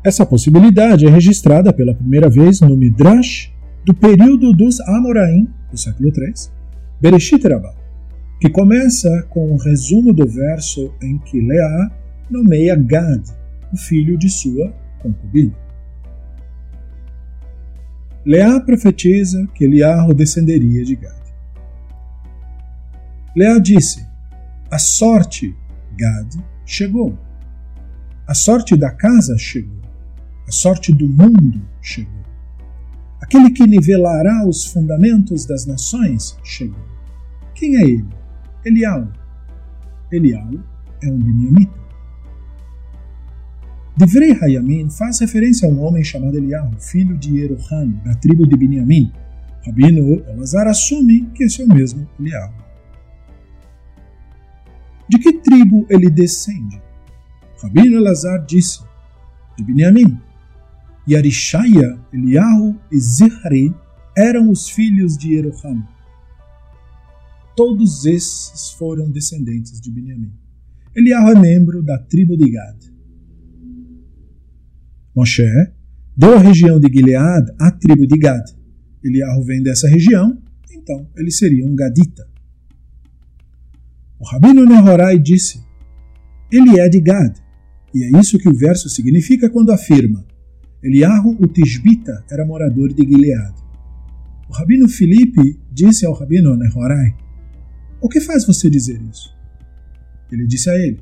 Essa 0.05 0.25
possibilidade 0.25 1.05
é 1.05 1.09
registrada 1.09 1.73
pela 1.73 1.93
primeira 1.93 2.29
vez 2.29 2.61
no 2.61 2.77
Midrash 2.77 3.53
do 3.85 3.93
período 3.93 4.53
dos 4.53 4.79
Amoraim, 4.79 5.49
do 5.69 5.77
século 5.77 6.13
III, 6.15 6.60
Bereshit 7.01 7.47
Rabbah, 7.47 7.73
que 8.39 8.47
começa 8.47 9.23
com 9.23 9.51
um 9.51 9.57
resumo 9.57 10.13
do 10.13 10.27
verso 10.27 10.93
em 11.01 11.17
que 11.17 11.41
Leá 11.41 11.89
nomeia 12.29 12.75
Gad 12.75 13.27
o 13.73 13.75
filho 13.75 14.15
de 14.19 14.29
sua 14.29 14.71
concubina. 14.99 15.55
Leá 18.23 18.59
profetiza 18.59 19.47
que 19.55 19.63
Eliarro 19.63 20.13
descenderia 20.13 20.85
de 20.85 20.95
Gad. 20.95 21.23
Leá 23.35 23.57
disse: 23.57 24.05
A 24.69 24.77
sorte, 24.77 25.55
Gad, 25.97 26.35
chegou. 26.63 27.17
A 28.27 28.35
sorte 28.35 28.77
da 28.77 28.91
casa 28.91 29.39
chegou. 29.39 29.81
A 30.47 30.51
sorte 30.51 30.93
do 30.93 31.09
mundo 31.09 31.67
chegou. 31.81 32.21
Aquele 33.19 33.49
que 33.49 33.65
nivelará 33.65 34.45
os 34.47 34.65
fundamentos 34.65 35.47
das 35.47 35.65
nações 35.65 36.37
chegou. 36.43 36.90
Quem 37.61 37.77
é 37.77 37.81
ele? 37.81 38.09
Elial. 38.65 39.07
Elial 40.11 40.49
é 41.03 41.07
um 41.11 41.19
benjamita. 41.19 41.79
Divrei 43.95 44.31
Hayamin 44.31 44.89
faz 44.89 45.19
referência 45.19 45.69
a 45.69 45.71
um 45.71 45.79
homem 45.83 46.03
chamado 46.03 46.35
Eliahu, 46.35 46.71
filho 46.79 47.15
de 47.15 47.37
Yeroham, 47.37 47.91
da 48.03 48.15
tribo 48.15 48.47
de 48.47 48.57
Benjamim, 48.57 49.13
Rabino 49.63 50.23
Elazar 50.27 50.65
assume 50.65 51.27
que 51.35 51.43
esse 51.43 51.61
é 51.61 51.65
o 51.65 51.67
mesmo 51.67 52.09
Eliahu. 52.19 52.51
De 55.07 55.19
que 55.19 55.33
tribo 55.33 55.85
ele 55.87 56.09
descende? 56.09 56.81
Rabino 57.61 57.97
Elazar 57.97 58.43
disse, 58.43 58.81
de 59.55 59.63
Binyamin. 59.63 60.19
E 61.05 61.15
Arishaya, 61.15 61.99
Eliahu 62.11 62.75
e 62.91 62.97
Zihri 62.97 63.71
eram 64.17 64.49
os 64.49 64.67
filhos 64.67 65.15
de 65.15 65.35
Jeroham. 65.35 66.00
Todos 67.63 68.07
esses 68.07 68.71
foram 68.71 69.11
descendentes 69.11 69.79
de 69.79 69.91
Binyamin. 69.91 70.33
Eliahu 70.95 71.29
é 71.29 71.39
membro 71.39 71.83
da 71.83 71.95
tribo 71.99 72.35
de 72.35 72.49
Gad. 72.49 72.75
Moshe 75.15 75.45
deu 76.17 76.37
a 76.37 76.39
região 76.39 76.79
de 76.79 76.91
Gilead 76.91 77.51
à 77.59 77.69
tribo 77.69 78.07
de 78.07 78.17
Gad. 78.17 78.43
Eliahu 79.03 79.43
vem 79.43 79.61
dessa 79.61 79.87
região, 79.87 80.41
então 80.71 81.07
ele 81.15 81.29
seria 81.29 81.63
um 81.63 81.75
gadita. 81.75 82.27
O 84.19 84.25
Rabino 84.25 84.65
Nehorai 84.65 85.19
disse: 85.19 85.63
Ele 86.51 86.79
é 86.79 86.89
de 86.89 86.99
Gad, 86.99 87.37
e 87.93 88.05
é 88.05 88.19
isso 88.19 88.39
que 88.39 88.49
o 88.49 88.57
verso 88.57 88.89
significa 88.89 89.47
quando 89.51 89.71
afirma: 89.71 90.25
Eliahu, 90.81 91.37
o 91.39 91.47
Tisbita, 91.47 92.25
era 92.31 92.43
morador 92.43 92.91
de 92.91 93.03
Gilead. 93.03 93.53
O 94.49 94.51
Rabino 94.51 94.89
Filipe 94.89 95.59
disse 95.71 96.07
ao 96.07 96.13
Rabino 96.13 96.57
Nehorai: 96.57 97.20
O 98.01 98.09
que 98.09 98.19
faz 98.19 98.45
você 98.45 98.69
dizer 98.69 98.99
isso? 99.09 99.33
Ele 100.31 100.47
disse 100.47 100.69
a 100.69 100.75
ele: 100.75 100.99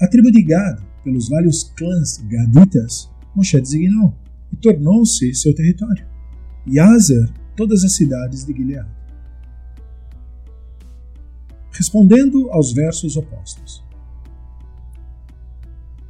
A 0.00 0.06
tribo 0.06 0.30
de 0.30 0.42
Gad, 0.42 0.80
pelos 1.02 1.28
vários 1.28 1.64
clãs 1.64 2.18
gaditas, 2.28 3.10
Moshe 3.34 3.60
designou 3.60 4.14
e 4.52 4.56
tornou-se 4.56 5.34
seu 5.34 5.54
território. 5.54 6.06
Yazer, 6.66 7.28
todas 7.56 7.84
as 7.84 7.92
cidades 7.92 8.44
de 8.44 8.52
Gilead. 8.52 8.88
Respondendo 11.70 12.50
aos 12.50 12.72
versos 12.72 13.16
opostos. 13.16 13.84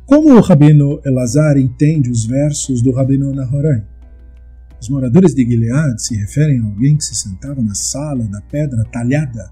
Como 0.07 0.33
o 0.35 0.41
Rabino 0.41 1.01
Elazar 1.05 1.59
entende 1.59 2.11
os 2.11 2.25
versos 2.25 2.81
do 2.81 2.93
Rabino 2.93 3.35
Nahorai? 3.35 3.85
Os 4.81 4.89
moradores 4.89 5.35
de 5.35 5.45
Gilead 5.45 6.01
se 6.01 6.15
referem 6.15 6.61
a 6.61 6.65
alguém 6.65 6.97
que 6.97 7.05
se 7.05 7.17
sentava 7.17 7.61
na 7.61 7.75
sala 7.75 8.25
da 8.25 8.41
pedra 8.43 8.85
talhada, 8.85 9.51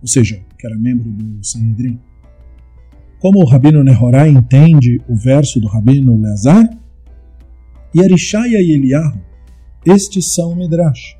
ou 0.00 0.08
seja, 0.08 0.42
que 0.58 0.66
era 0.66 0.76
membro 0.76 1.10
do 1.10 1.44
Sanhedrin. 1.44 2.00
Como 3.18 3.40
o 3.40 3.46
Rabino 3.46 3.84
Nehorai 3.84 4.30
entende 4.30 5.00
o 5.08 5.14
verso 5.14 5.60
do 5.60 5.68
Rabino 5.68 6.14
Elazar? 6.14 6.68
E 7.94 8.00
e 8.00 8.72
Eliyahu, 8.72 9.20
estes 9.84 10.34
são 10.34 10.52
o 10.52 10.56
Midrash. 10.56 11.16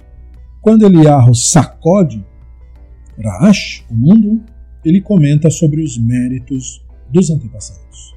Quando 0.62 0.86
Eliyahu 0.86 1.34
sacode 1.34 2.24
Raash, 3.18 3.84
o 3.90 3.94
mundo, 3.94 4.42
ele 4.84 5.00
comenta 5.00 5.50
sobre 5.50 5.82
os 5.82 5.98
méritos 5.98 6.82
dos 7.12 7.30
antepassados. 7.30 8.14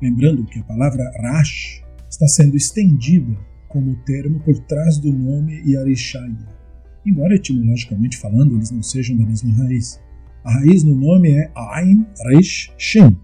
Lembrando 0.00 0.44
que 0.46 0.60
a 0.60 0.64
palavra 0.64 1.12
Rash 1.20 1.82
está 2.08 2.26
sendo 2.26 2.56
estendida 2.56 3.36
como 3.68 3.96
termo 4.04 4.40
por 4.40 4.58
trás 4.60 4.98
do 4.98 5.12
nome 5.12 5.62
Yarishaya, 5.66 6.61
embora 7.04 7.34
etimologicamente 7.34 8.18
falando 8.18 8.56
eles 8.56 8.70
não 8.70 8.82
sejam 8.82 9.16
da 9.16 9.26
mesma 9.26 9.52
raiz. 9.54 10.00
A 10.44 10.52
raiz 10.52 10.82
no 10.82 10.94
nome 10.94 11.30
é 11.32 11.50
Ain 11.54 12.06
Resh 12.26 12.72
Shin, 12.76 13.16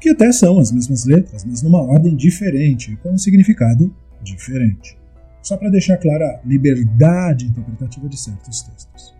que 0.00 0.10
até 0.10 0.30
são 0.32 0.58
as 0.58 0.72
mesmas 0.72 1.04
letras, 1.04 1.44
mas 1.44 1.62
numa 1.62 1.80
ordem 1.80 2.16
diferente, 2.16 2.96
com 2.96 3.12
um 3.12 3.18
significado 3.18 3.94
diferente. 4.22 4.98
Só 5.42 5.56
para 5.56 5.70
deixar 5.70 5.98
clara 5.98 6.40
a 6.42 6.46
liberdade 6.46 7.46
interpretativa 7.46 8.08
de 8.08 8.18
certos 8.18 8.62
textos. 8.62 9.14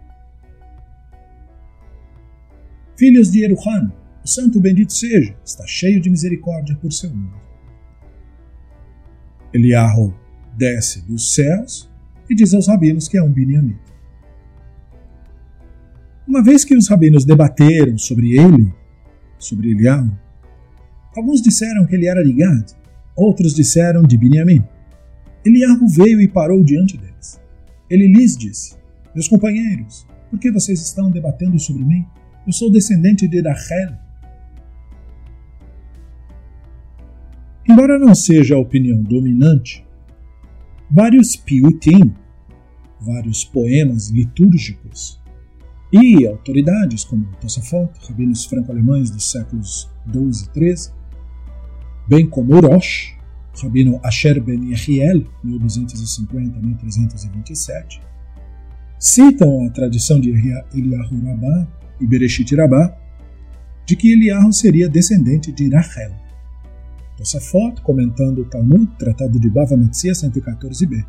Filhos 2.97 3.31
de 3.31 3.45
Eruhan, 3.45 3.93
o 4.25 4.29
santo 4.29 4.61
bendito 4.61 4.93
seja, 4.93 5.37
está 5.45 5.67
cheio 5.67 6.01
de 6.01 6.09
misericórdia 6.09 6.77
por 6.77 6.93
seu 6.93 7.11
mundo. 7.11 7.37
Eliarro 9.53 10.15
desce 10.57 11.03
dos 11.03 11.35
céus 11.35 11.93
e 12.29 12.35
diz 12.35 12.55
aos 12.55 12.69
rabinos 12.69 13.09
que 13.09 13.17
é 13.17 13.23
um 13.23 13.31
biniamita. 13.31 13.95
Uma 16.27 16.43
vez 16.43 16.65
que 16.65 16.75
os 16.75 16.89
rabinos 16.89 17.25
debateram 17.25 17.99
sobre 17.99 18.39
ele, 18.39 18.73
sobre 19.39 19.71
Eliarro, 19.71 20.19
alguns 21.15 21.43
disseram 21.43 21.87
que 21.87 21.95
ele 21.95 22.07
era 22.07 22.25
de 22.25 22.33
Gad, 22.33 22.73
outros 23.15 23.55
disseram 23.55 24.03
de 24.03 24.17
Biniamim. 24.17 24.65
Eliarro 25.45 25.87
veio 25.87 26.21
e 26.23 26.27
parou 26.27 26.65
diante 26.65 26.97
deles. 26.97 27.41
Ele 27.91 28.07
lhes 28.07 28.37
disse: 28.37 28.75
Meus 29.15 29.29
companheiros, 29.29 30.07
por 30.31 30.39
que 30.39 30.51
vocês 30.51 30.81
estão 30.81 31.11
debatendo 31.11 31.59
sobre 31.59 31.85
mim? 31.85 32.07
Eu 32.47 32.53
sou 32.53 32.73
descendente 32.73 33.29
de 33.29 33.41
Rachel. 33.43 33.93
Embora 37.69 37.99
não 37.99 38.15
seja 38.15 38.55
a 38.55 38.59
opinião 38.59 39.03
dominante, 39.03 39.87
vários 40.95 41.35
piutim, 41.35 42.15
vários 43.01 43.45
poemas 43.45 44.11
litúrgicos 44.11 45.21
e 45.93 46.25
autoridades 46.25 47.03
como 47.03 47.27
Tosafot, 47.41 47.91
rabinos 48.09 48.45
franco-alemães 48.45 49.11
dos 49.11 49.29
séculos 49.29 49.91
12 50.07 50.45
e 50.45 50.49
13, 50.51 50.93
bem 52.09 52.29
como 52.29 52.61
Rosh, 52.61 53.13
rabino 53.61 53.99
Asher 54.05 54.41
ben 54.41 54.71
Yehiel, 54.71 55.27
1250-1327, 55.45 58.01
citam 58.97 59.67
a 59.67 59.71
tradição 59.71 60.21
de 60.21 60.31
Eliyahu 60.31 61.25
Rabbah 61.25 61.67
e 62.01 62.07
Bereshit 62.07 62.55
Rabbah 62.55 62.97
de 63.85 63.97
que 63.97 64.13
Eliyahu 64.13 64.53
seria 64.53 64.89
descendente 64.89 65.51
de 65.51 65.69
Rachel. 65.71 66.13
Tosafot, 67.17 67.81
comentando 67.83 68.43
o 68.43 68.45
Talmud, 68.45 68.87
Tratado 68.99 69.39
de 69.39 69.49
Bava 69.49 69.77
Metzia 69.77 70.13
114b. 70.13 71.07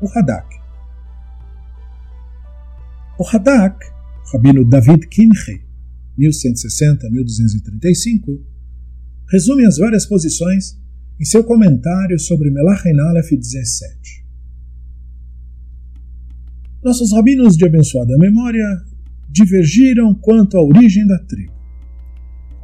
O 0.00 0.08
Hadak. 0.14 0.56
O 3.18 3.24
Hadak, 3.24 3.84
Rabino 4.32 4.64
David 4.64 5.06
Kimche, 5.08 5.60
1160-1235, 6.18 8.40
resume 9.30 9.66
as 9.66 9.76
várias 9.78 10.06
posições 10.06 10.78
em 11.20 11.24
seu 11.24 11.44
comentário 11.44 12.18
sobre 12.18 12.50
Melachin 12.50 12.98
Aleph 12.98 13.30
17. 13.30 14.24
Nossos 16.82 17.12
rabinos 17.12 17.56
de 17.56 17.66
abençoada 17.66 18.16
memória 18.16 18.64
divergiram 19.28 20.14
quanto 20.14 20.56
à 20.56 20.62
origem 20.62 21.06
da 21.06 21.18
tribo. 21.18 21.57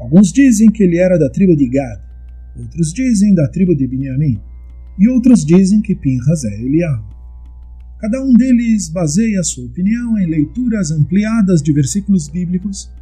Alguns 0.04 0.30
dizem 0.30 0.70
que 0.70 0.82
ele 0.82 0.98
era 0.98 1.18
da 1.18 1.30
tribo 1.30 1.56
de 1.56 1.66
Gad, 1.66 1.98
outros 2.58 2.92
dizem 2.92 3.34
da 3.34 3.48
tribo 3.48 3.74
de 3.74 3.86
Binyamin, 3.86 4.38
e 4.98 5.08
outros 5.08 5.46
dizem 5.46 5.80
que 5.80 5.94
Pinhas 5.94 6.44
é 6.44 6.60
Eliahu. 6.60 7.02
Cada 8.00 8.22
um 8.22 8.34
deles 8.34 8.90
baseia 8.90 9.42
sua 9.42 9.64
opinião 9.64 10.18
em 10.18 10.26
leituras 10.26 10.90
ampliadas 10.90 11.62
de 11.62 11.72
versículos 11.72 12.28
bíblicos 12.28 12.92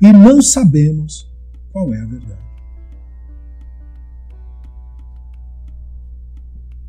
e 0.00 0.12
não 0.12 0.40
sabemos 0.40 1.28
qual 1.72 1.92
é 1.92 2.00
a 2.00 2.06
verdade. 2.06 2.44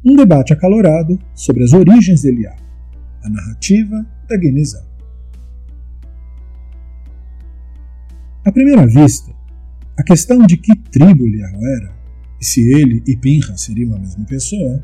Um 0.06 0.16
debate 0.16 0.54
acalorado 0.54 1.18
sobre 1.34 1.64
as 1.64 1.74
origens 1.74 2.22
de 2.22 2.28
Eliá, 2.28 2.56
a 3.24 3.30
narrativa 3.30 4.06
da 4.30 4.40
Genizá. 4.40 4.86
À 8.46 8.52
primeira 8.52 8.86
vista, 8.86 9.35
a 9.98 10.04
questão 10.04 10.46
de 10.46 10.58
que 10.58 10.76
tribo 10.76 11.26
Eliahu 11.26 11.66
era, 11.66 11.96
e 12.40 12.46
se 12.46 12.62
ele 12.62 13.02
e 13.08 13.16
Pinha 13.16 13.56
seriam 13.56 13.96
a 13.96 14.00
mesma 14.00 14.26
pessoa, 14.26 14.84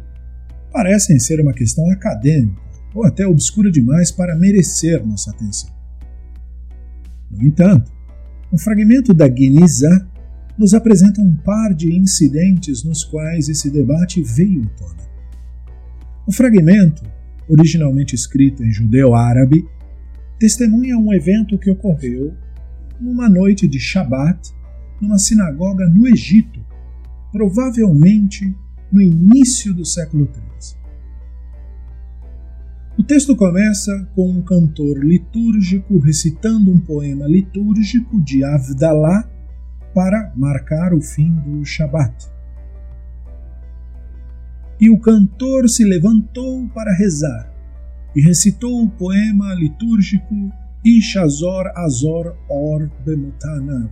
parecem 0.71 1.19
ser 1.19 1.41
uma 1.41 1.54
questão 1.54 1.89
acadêmica 1.91 2.62
ou 2.93 3.06
até 3.06 3.26
obscura 3.26 3.71
demais 3.71 4.12
para 4.12 4.36
merecer 4.36 5.06
nossa 5.06 5.32
atenção. 5.32 5.69
No 7.30 7.43
entanto, 7.43 7.91
um 8.52 8.58
fragmento 8.58 9.13
da 9.13 9.30
Genizá 9.30 10.08
nos 10.58 10.74
apresenta 10.74 11.21
um 11.21 11.36
par 11.36 11.74
de 11.74 11.93
incidentes 11.95 12.84
nos 12.84 13.04
quais 13.04 13.50
esse 13.50 13.69
debate 13.69 14.21
veio 14.21 14.63
à 14.63 14.69
tona. 14.78 15.12
O 16.28 16.32
fragmento, 16.32 17.04
originalmente 17.47 18.15
escrito 18.15 18.63
em 18.63 18.71
judeu-árabe, 18.71 19.65
testemunha 20.38 20.97
um 20.97 21.13
evento 21.13 21.58
que 21.58 21.69
ocorreu 21.69 22.34
numa 23.00 23.30
noite 23.30 23.67
de 23.67 23.80
Shabat 23.80 24.52
numa 25.01 25.17
sinagoga 25.17 25.87
no 25.89 26.07
Egito, 26.07 26.63
provavelmente 27.31 28.55
no 28.91 29.01
início 29.01 29.73
do 29.73 29.83
século 29.83 30.29
XIII. 30.31 30.79
O 32.97 33.03
texto 33.03 33.35
começa 33.35 33.91
com 34.13 34.29
um 34.29 34.41
cantor 34.41 35.03
litúrgico 35.03 35.97
recitando 35.97 36.71
um 36.71 36.79
poema 36.79 37.25
litúrgico 37.25 38.21
de 38.21 38.43
Avdalá 38.43 39.27
para 39.93 40.31
marcar 40.35 40.93
o 40.93 41.01
fim 41.01 41.33
do 41.35 41.65
Shabat. 41.65 42.29
E 44.79 44.89
o 44.89 44.99
cantor 44.99 45.69
se 45.69 45.83
levantou 45.83 46.67
para 46.69 46.93
rezar 46.93 47.51
e 48.15 48.21
recitou 48.21 48.83
o 48.83 48.89
poema 48.89 49.53
litúrgico 49.53 50.51
Ishazor 50.83 51.71
Azor 51.75 52.35
Or 52.49 52.89
Bemutanav, 53.05 53.89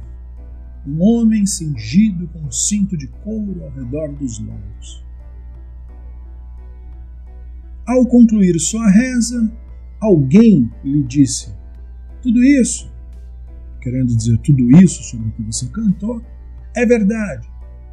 um 0.89 1.01
homem 1.03 1.45
cingido 1.45 2.27
com 2.29 2.39
um 2.39 2.51
cinto 2.51 2.97
de 2.97 3.07
couro 3.07 3.63
ao 3.63 3.71
redor 3.71 4.11
dos 4.13 4.39
lombos. 4.39 5.05
Ao 7.85 8.05
concluir 8.05 8.59
sua 8.59 8.89
reza, 8.89 9.51
alguém 9.99 10.71
lhe 10.83 11.03
disse: 11.03 11.53
Tudo 12.21 12.43
isso, 12.43 12.91
querendo 13.81 14.15
dizer 14.15 14.37
tudo 14.39 14.69
isso 14.81 15.03
sobre 15.03 15.29
o 15.29 15.31
que 15.31 15.43
você 15.43 15.67
cantou, 15.67 16.21
é 16.75 16.85
verdade, 16.85 17.47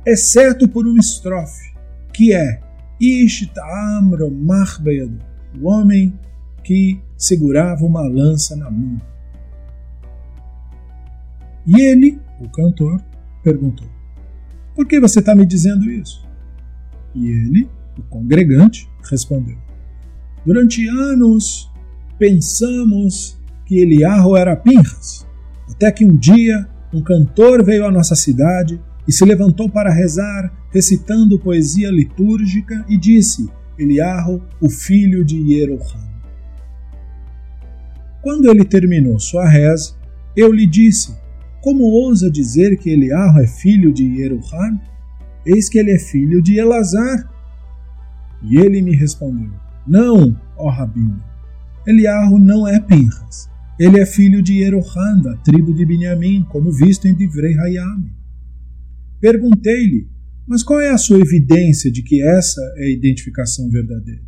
exceto 0.07 0.69
por 0.69 0.87
uma 0.87 0.99
estrofe, 0.99 1.75
que 2.13 2.33
é 2.33 2.61
Ishtamro 3.01 4.31
Marbeyad, 4.31 5.19
o 5.61 5.69
homem 5.69 6.19
que 6.63 7.01
segurava 7.17 7.85
uma 7.85 8.03
lança 8.03 8.57
na 8.57 8.71
mão. 8.71 9.01
E 11.67 11.81
ele, 11.81 12.21
o 12.41 12.49
cantor, 12.49 13.01
perguntou: 13.43 13.87
Por 14.75 14.87
que 14.87 15.01
você 15.01 15.21
está 15.21 15.35
me 15.35 15.47
dizendo 15.47 15.91
isso? 15.91 16.27
E 17.15 17.29
ele, 17.29 17.69
o 17.99 18.03
congregante, 18.03 18.89
respondeu: 19.11 19.57
Durante 20.45 20.87
anos 20.89 21.71
pensamos 22.19 23.39
que 23.65 23.79
Eliarro 23.79 24.37
era 24.37 24.57
Pinhas, 24.57 25.27
até 25.69 25.91
que 25.91 26.05
um 26.05 26.17
dia 26.17 26.69
um 26.93 27.03
cantor 27.03 27.65
veio 27.65 27.85
à 27.85 27.91
nossa 27.91 28.15
cidade 28.15 28.81
e 29.07 29.13
se 29.13 29.25
levantou 29.25 29.69
para 29.69 29.93
rezar, 29.93 30.53
recitando 30.71 31.39
poesia 31.39 31.91
litúrgica, 31.91 32.85
e 32.89 32.97
disse: 32.97 33.49
Eliarro, 33.79 34.43
o 34.61 34.69
filho 34.69 35.25
de 35.25 35.37
Yeroham. 35.37 36.07
Quando 38.23 38.51
ele 38.51 38.65
terminou 38.65 39.19
sua 39.21 39.49
reza, 39.49 39.95
eu 40.37 40.53
lhe 40.53 40.67
disse: 40.67 41.15
Como 41.67 41.83
ousa 41.83 42.31
dizer 42.31 42.79
que 42.79 42.91
Eliarro 42.91 43.41
é 43.41 43.47
filho 43.49 43.93
de 43.93 44.05
Yeroham? 44.05 44.81
Eis 45.45 45.69
que 45.69 45.77
ele 45.77 45.91
é 45.91 45.99
filho 45.99 46.41
de 46.41 46.61
Elazar. 46.61 47.29
E 48.41 48.57
ele 48.57 48.81
me 48.81 48.95
respondeu: 48.95 49.51
Não, 49.85 50.41
ó 50.57 50.71
Rabino. 50.71 51.21
Eliarro 51.85 52.39
não 52.39 52.69
é 52.69 52.79
Pinhas. 52.79 53.49
Ele 53.81 53.99
é 53.99 54.07
filho 54.07 54.41
de 54.45 54.61
Yeroham, 54.61 55.21
da 55.21 55.37
tribo 55.39 55.75
de 55.75 55.85
Benjamim, 55.85 56.47
como 56.51 56.71
visto 56.71 57.09
em 57.09 57.17
Divrei 57.17 57.59
Hayam. 57.59 58.11
Perguntei-lhe, 59.21 60.09
mas 60.47 60.63
qual 60.63 60.81
é 60.81 60.91
a 60.91 60.99
sua 60.99 61.19
evidência 61.19 61.91
de 61.91 62.01
que 62.01 62.23
essa 62.23 62.61
é 62.77 62.85
a 62.85 62.91
identificação 62.91 63.69
verdadeira? 63.69 64.23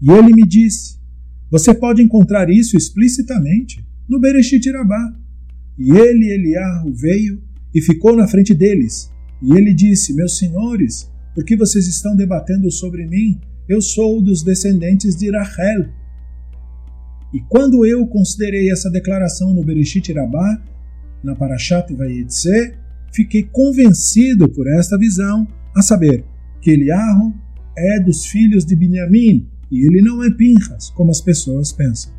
E 0.00 0.10
ele 0.10 0.32
me 0.32 0.48
disse, 0.48 0.98
você 1.50 1.74
pode 1.74 2.00
encontrar 2.00 2.48
isso 2.48 2.74
explicitamente 2.74 3.84
no 4.08 4.18
Bereshit 4.18 4.70
Rabá. 4.70 5.18
E 5.78 5.90
ele, 5.90 6.30
Eliarro, 6.30 6.92
veio 6.92 7.42
e 7.74 7.80
ficou 7.80 8.16
na 8.16 8.28
frente 8.28 8.54
deles. 8.54 9.10
E 9.40 9.56
ele 9.56 9.74
disse, 9.74 10.14
meus 10.14 10.38
senhores, 10.38 11.10
por 11.34 11.44
que 11.44 11.56
vocês 11.56 11.86
estão 11.86 12.14
debatendo 12.14 12.70
sobre 12.70 13.06
mim? 13.06 13.40
Eu 13.68 13.80
sou 13.80 14.20
dos 14.20 14.42
descendentes 14.42 15.16
de 15.16 15.30
Rachel. 15.30 15.88
E 17.32 17.40
quando 17.48 17.86
eu 17.86 18.06
considerei 18.06 18.70
essa 18.70 18.90
declaração 18.90 19.54
no 19.54 19.64
Bereshit 19.64 20.12
Rabá, 20.12 20.62
na 21.24 21.34
Parashat 21.34 21.94
Vayetze, 21.94 22.74
fiquei 23.12 23.42
convencido 23.44 24.48
por 24.48 24.66
esta 24.66 24.98
visão, 24.98 25.48
a 25.74 25.80
saber, 25.80 26.24
que 26.60 26.70
Eliarro 26.70 27.34
é 27.76 27.98
dos 27.98 28.26
filhos 28.26 28.64
de 28.64 28.76
Benjamim 28.76 29.48
e 29.70 29.86
ele 29.86 30.02
não 30.02 30.22
é 30.22 30.30
Pinhas, 30.30 30.90
como 30.90 31.10
as 31.10 31.20
pessoas 31.20 31.72
pensam. 31.72 32.12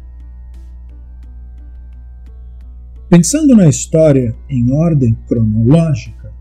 Pensando 3.09 3.55
na 3.55 3.67
história 3.67 4.35
em 4.49 4.71
ordem 4.71 5.17
cronológica, 5.27 6.31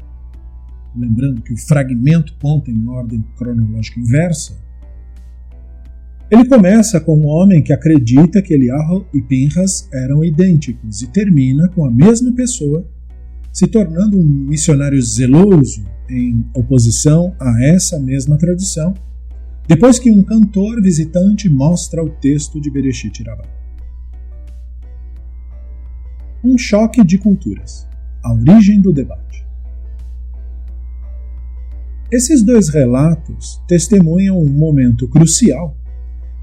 lembrando 0.96 1.42
que 1.42 1.52
o 1.52 1.56
fragmento 1.56 2.34
conta 2.40 2.70
em 2.70 2.88
ordem 2.88 3.24
cronológica 3.36 4.00
inversa, 4.00 4.56
ele 6.30 6.46
começa 6.46 6.98
com 6.98 7.18
um 7.18 7.26
homem 7.26 7.62
que 7.62 7.74
acredita 7.74 8.40
que 8.40 8.54
Eliarro 8.54 9.06
e 9.12 9.20
Pinhas 9.20 9.86
eram 9.92 10.24
idênticos 10.24 11.02
e 11.02 11.08
termina 11.08 11.68
com 11.68 11.84
a 11.84 11.90
mesma 11.90 12.32
pessoa 12.32 12.86
se 13.52 13.66
tornando 13.66 14.18
um 14.18 14.24
missionário 14.24 15.00
zeloso 15.02 15.84
em 16.08 16.46
oposição 16.54 17.34
a 17.38 17.62
essa 17.62 17.98
mesma 18.00 18.38
tradição, 18.38 18.94
depois 19.68 19.98
que 19.98 20.10
um 20.10 20.22
cantor 20.22 20.80
visitante 20.80 21.50
mostra 21.50 22.02
o 22.02 22.08
texto 22.08 22.58
de 22.58 22.70
Bereshit 22.70 23.22
Rabbah. 23.22 23.61
Um 26.44 26.58
choque 26.58 27.04
de 27.04 27.18
culturas. 27.18 27.86
A 28.24 28.32
origem 28.32 28.80
do 28.80 28.92
debate. 28.92 29.46
Esses 32.10 32.42
dois 32.42 32.68
relatos 32.68 33.62
testemunham 33.68 34.38
um 34.38 34.50
momento 34.50 35.06
crucial 35.08 35.76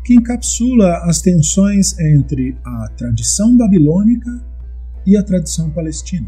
que 0.04 0.14
encapsula 0.16 1.00
as 1.04 1.22
tensões 1.22 2.00
entre 2.00 2.58
a 2.64 2.88
tradição 2.98 3.56
babilônica 3.56 4.42
e 5.06 5.18
a 5.18 5.22
tradição 5.22 5.70
palestina. 5.70 6.28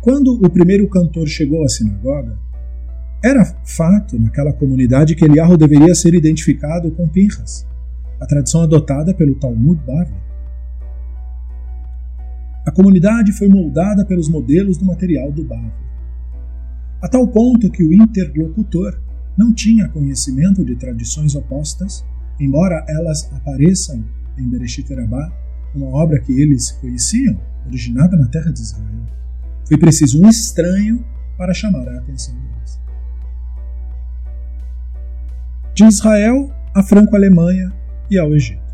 Quando 0.00 0.34
o 0.34 0.48
primeiro 0.48 0.88
cantor 0.88 1.26
chegou 1.26 1.64
à 1.64 1.68
sinagoga, 1.68 2.38
era 3.24 3.44
fato 3.64 4.16
naquela 4.18 4.52
comunidade 4.52 5.16
que 5.16 5.24
Eliarro 5.24 5.56
deveria 5.56 5.94
ser 5.94 6.14
identificado 6.14 6.90
com 6.92 7.08
Pinhas, 7.08 7.66
a 8.20 8.26
tradição 8.26 8.62
adotada 8.62 9.12
pelo 9.12 9.34
Talmud 9.34 9.80
Bavli. 9.84 10.25
A 12.66 12.72
comunidade 12.72 13.32
foi 13.32 13.48
moldada 13.48 14.04
pelos 14.04 14.28
modelos 14.28 14.76
do 14.76 14.84
material 14.84 15.30
do 15.30 15.44
Bavli, 15.44 15.70
a 17.00 17.08
tal 17.08 17.28
ponto 17.28 17.70
que 17.70 17.84
o 17.84 17.92
interlocutor 17.92 19.00
não 19.38 19.54
tinha 19.54 19.88
conhecimento 19.88 20.64
de 20.64 20.74
tradições 20.74 21.36
opostas, 21.36 22.04
embora 22.40 22.84
elas 22.88 23.32
apareçam 23.32 24.04
em 24.36 24.48
Bereshit 24.48 24.92
Rabbah, 24.92 25.32
uma 25.76 25.86
obra 25.88 26.20
que 26.20 26.32
eles 26.32 26.72
conheciam, 26.72 27.40
originada 27.66 28.16
na 28.16 28.26
terra 28.26 28.52
de 28.52 28.60
Israel. 28.60 29.06
Foi 29.68 29.78
preciso 29.78 30.20
um 30.20 30.28
estranho 30.28 31.04
para 31.38 31.54
chamar 31.54 31.86
a 31.86 31.98
atenção 31.98 32.34
deles. 32.34 32.80
De 35.72 35.84
Israel 35.84 36.50
à 36.74 36.82
Franco-Alemanha 36.82 37.72
e 38.10 38.18
ao 38.18 38.34
Egito. 38.34 38.65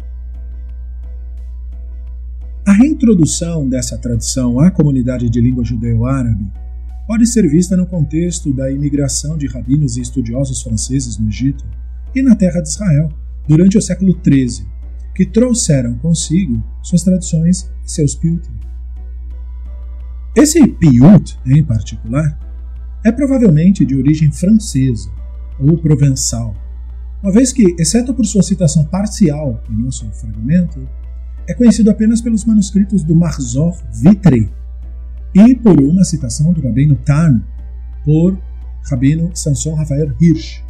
A 2.64 2.72
reintrodução 2.72 3.68
dessa 3.68 3.98
tradição 3.98 4.60
à 4.60 4.70
comunidade 4.70 5.28
de 5.28 5.40
língua 5.40 5.64
judeu-árabe 5.64 6.48
pode 7.08 7.26
ser 7.26 7.48
vista 7.48 7.76
no 7.76 7.86
contexto 7.86 8.52
da 8.52 8.70
imigração 8.70 9.36
de 9.36 9.48
rabinos 9.48 9.96
e 9.96 10.00
estudiosos 10.00 10.62
franceses 10.62 11.18
no 11.18 11.28
Egito 11.28 11.64
e 12.14 12.22
na 12.22 12.36
terra 12.36 12.60
de 12.60 12.68
Israel 12.68 13.08
durante 13.48 13.76
o 13.76 13.82
século 13.82 14.16
XIII, 14.24 14.64
que 15.12 15.26
trouxeram 15.26 15.98
consigo 15.98 16.62
suas 16.84 17.02
tradições 17.02 17.68
e 17.84 17.90
seus 17.90 18.14
piutim. 18.14 18.56
Esse 20.36 20.64
Piyut, 20.64 21.36
em 21.44 21.64
particular, 21.64 22.38
é 23.04 23.10
provavelmente 23.10 23.84
de 23.84 23.96
origem 23.96 24.30
francesa 24.30 25.10
ou 25.58 25.76
provençal, 25.78 26.54
uma 27.20 27.32
vez 27.32 27.52
que, 27.52 27.74
exceto 27.76 28.14
por 28.14 28.24
sua 28.24 28.42
citação 28.42 28.84
parcial 28.84 29.60
em 29.68 29.82
nosso 29.82 30.08
fragmento, 30.12 30.88
é 31.46 31.54
conhecido 31.54 31.90
apenas 31.90 32.20
pelos 32.20 32.44
manuscritos 32.44 33.02
do 33.02 33.14
Marzor 33.14 33.76
Vitré 33.92 34.48
e 35.34 35.54
por 35.54 35.80
uma 35.80 36.04
citação 36.04 36.52
do 36.52 36.62
Rabino 36.62 36.96
Tan 36.96 37.42
por 38.04 38.38
Rabino 38.90 39.30
Samson 39.34 39.74
Rafael 39.74 40.14
Hirsch. 40.20 40.62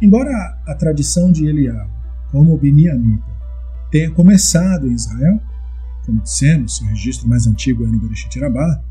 Embora 0.00 0.30
a 0.66 0.74
tradição 0.74 1.32
de 1.32 1.46
Eliahu, 1.46 1.90
como 2.30 2.56
Beniamita, 2.56 3.24
tenha 3.90 4.10
começado 4.10 4.86
em 4.86 4.92
Israel, 4.92 5.40
como 6.04 6.22
dissemos, 6.22 6.76
seu 6.76 6.86
registro 6.86 7.28
mais 7.28 7.46
antigo 7.46 7.84
é 7.84 7.88
no 7.88 7.98
Bereshit 7.98 8.38
Rabbah, 8.38 8.82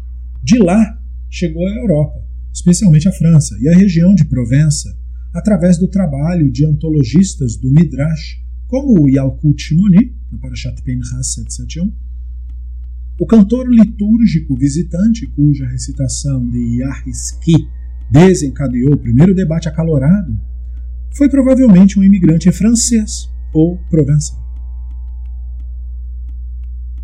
de 0.44 0.60
lá 0.60 0.98
chegou 1.30 1.66
à 1.66 1.72
Europa, 1.72 2.22
especialmente 2.54 3.08
à 3.08 3.12
França 3.12 3.56
e 3.62 3.70
à 3.70 3.76
região 3.76 4.14
de 4.14 4.26
Provença, 4.26 4.98
através 5.34 5.78
do 5.78 5.88
trabalho 5.88 6.52
de 6.52 6.66
antologistas 6.66 7.56
do 7.56 7.72
Midrash, 7.72 8.42
como 8.68 9.08
Yalkut 9.10 9.62
Shimoni, 9.62 10.14
no 10.32 10.40
Parashat 10.40 10.82
Pinchas 10.82 11.34
771, 11.34 11.94
o 13.20 13.26
cantor 13.26 13.68
litúrgico 13.70 14.56
visitante 14.56 15.26
cuja 15.28 15.66
recitação 15.66 16.48
de 16.50 16.82
Yahiski 16.82 17.68
desencadeou 18.12 18.94
o 18.94 18.98
primeiro 18.98 19.34
debate 19.34 19.68
acalorado 19.68 20.38
foi 21.16 21.30
provavelmente 21.30 22.00
um 22.00 22.04
imigrante 22.04 22.52
francês 22.52 23.30
ou 23.54 23.78
provençal. 23.90 24.38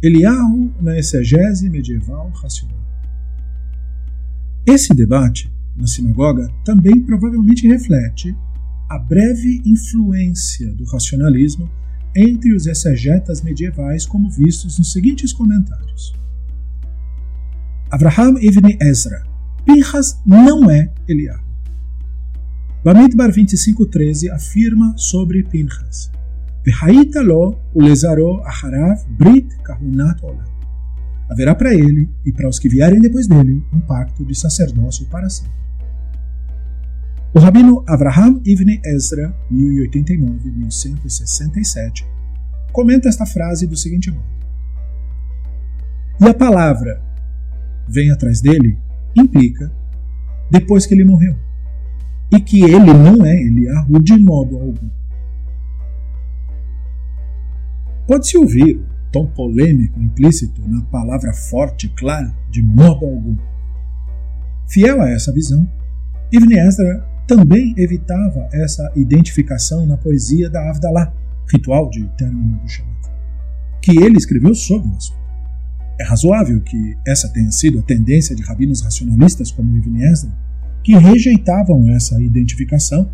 Eliarro 0.04 0.72
na 0.82 0.98
exegese 0.98 1.70
medieval 1.70 2.30
racional. 2.30 2.78
Esse 4.66 4.94
debate 4.94 5.52
na 5.76 5.88
sinagoga 5.88 6.48
também 6.64 7.02
provavelmente 7.02 7.68
reflete 7.68 8.36
a 8.94 9.00
breve 9.00 9.60
influência 9.66 10.72
do 10.76 10.86
racionalismo 10.86 11.68
entre 12.16 12.54
os 12.54 12.68
exegetas 12.68 13.42
medievais, 13.42 14.06
como 14.06 14.30
vistos 14.30 14.78
nos 14.78 14.92
seguintes 14.92 15.34
comentários. 15.34 16.14
Avraham 17.90 18.38
ibn 18.40 18.78
Ezra. 18.80 19.26
Pinhas 19.66 20.22
não 20.24 20.70
é 20.70 20.94
Eliahu. 21.08 21.42
Bamidbar 22.84 23.32
25.13 23.32 24.30
afirma 24.32 24.94
sobre 24.96 25.42
Pinhas. 25.42 26.12
Lo 27.26 27.60
ulezaro 27.74 28.42
aharav 28.42 29.04
brit 29.10 29.58
kahunat. 29.64 30.22
Haverá 31.32 31.56
para 31.56 31.74
ele 31.74 32.08
e 32.24 32.32
para 32.32 32.48
os 32.48 32.60
que 32.60 32.70
vierem 32.70 33.02
depois 33.02 33.26
dele 33.26 33.64
um 33.74 33.80
pacto 33.80 34.24
de 34.24 34.36
sacerdócio 34.36 35.08
para 35.08 35.28
sempre. 35.32 35.64
O 37.36 37.40
rabino 37.40 37.84
Avraham 37.88 38.40
Ibn 38.46 38.80
Ezra, 38.86 39.36
1089-1167, 39.52 42.06
comenta 42.72 43.10
esta 43.10 43.26
frase 43.26 43.66
do 43.66 43.76
seguinte 43.76 44.12
modo: 44.12 44.24
E 46.22 46.28
a 46.28 46.34
palavra 46.34 47.02
vem 47.90 48.12
atrás 48.12 48.40
dele 48.40 48.78
implica 49.16 49.74
depois 50.52 50.86
que 50.86 50.94
ele 50.94 51.04
morreu, 51.04 51.36
e 52.32 52.40
que 52.40 52.62
ele 52.62 52.94
não 52.94 53.26
é 53.26 53.36
Eliahu 53.36 54.00
de 54.00 54.16
modo 54.20 54.58
algum. 54.58 54.92
Pode-se 58.06 58.38
ouvir 58.38 58.76
o 58.76 58.86
tom 59.12 59.26
polêmico 59.26 60.00
implícito 60.00 60.62
na 60.70 60.84
palavra 60.84 61.34
forte, 61.34 61.90
clara, 61.90 62.32
de 62.52 62.62
modo 62.62 63.08
algum. 63.08 63.36
Fiel 64.68 65.02
a 65.02 65.10
essa 65.10 65.34
visão, 65.34 65.68
Ibn 66.32 66.54
Ezra 66.60 67.12
também 67.28 67.74
evitava 67.78 68.48
essa 68.52 68.92
identificação 68.96 69.86
na 69.86 69.98
poesia 69.98 70.50
da 70.50 70.70
Avdalá, 70.70 71.14
ritual 71.52 71.90
de 71.90 72.08
término 72.18 72.58
do 72.60 72.68
Shabbat, 72.68 73.10
que 73.82 73.98
ele 73.98 74.18
escreveu 74.18 74.54
sobre 74.54 74.90
o 74.90 74.96
assunto. 74.96 75.24
É 76.00 76.04
razoável 76.04 76.60
que 76.62 76.98
essa 77.06 77.30
tenha 77.30 77.52
sido 77.52 77.80
a 77.80 77.84
tendência 77.84 78.36
de 78.36 78.42
rabinos 78.44 78.82
racionalistas 78.82 79.52
como 79.52 79.78
Ibn 79.78 80.02
Ezra, 80.02 80.32
que 80.84 80.96
rejeitavam 80.96 81.90
essa 81.90 82.22
identificação, 82.22 83.10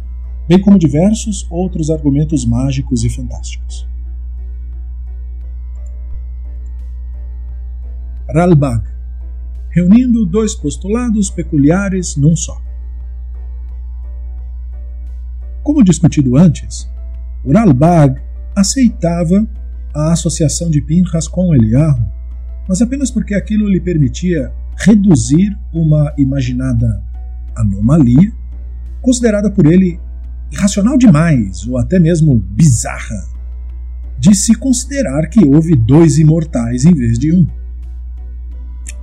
bem 0.48 0.60
como 0.60 0.80
diversos 0.80 1.46
outros 1.52 1.92
argumentos 1.92 2.46
mágicos 2.46 3.04
e 3.04 3.10
fantásticos. 3.10 3.88
Ralbag, 8.34 8.84
reunindo 9.70 10.26
dois 10.26 10.56
postulados 10.56 11.30
peculiares 11.30 12.16
num 12.16 12.36
só. 12.36 12.69
Como 15.64 15.84
discutido 15.84 16.38
antes, 16.38 16.90
o 17.44 17.52
Ralbag 17.52 18.20
aceitava 18.56 19.48
a 19.94 20.12
associação 20.14 20.70
de 20.70 20.82
Pinchas 20.82 21.28
com 21.28 21.54
Eliarro, 21.54 22.06
mas 22.68 22.82
apenas 22.82 23.12
porque 23.12 23.34
aquilo 23.34 23.68
lhe 23.68 23.80
permitia 23.80 24.52
reduzir 24.78 25.58
uma 25.74 26.14
imaginada 26.18 27.04
anomalia, 27.56 28.32
considerada 29.02 29.50
por 29.52 29.66
ele 29.66 30.00
irracional 30.52 30.98
demais 30.98 31.68
ou 31.68 31.78
até 31.78 32.00
mesmo 32.00 32.36
bizarra, 32.36 33.28
de 34.18 34.36
se 34.36 34.54
considerar 34.56 35.28
que 35.30 35.46
houve 35.46 35.76
dois 35.76 36.18
imortais 36.18 36.86
em 36.86 36.94
vez 36.94 37.20
de 37.20 37.34
um. 37.34 37.48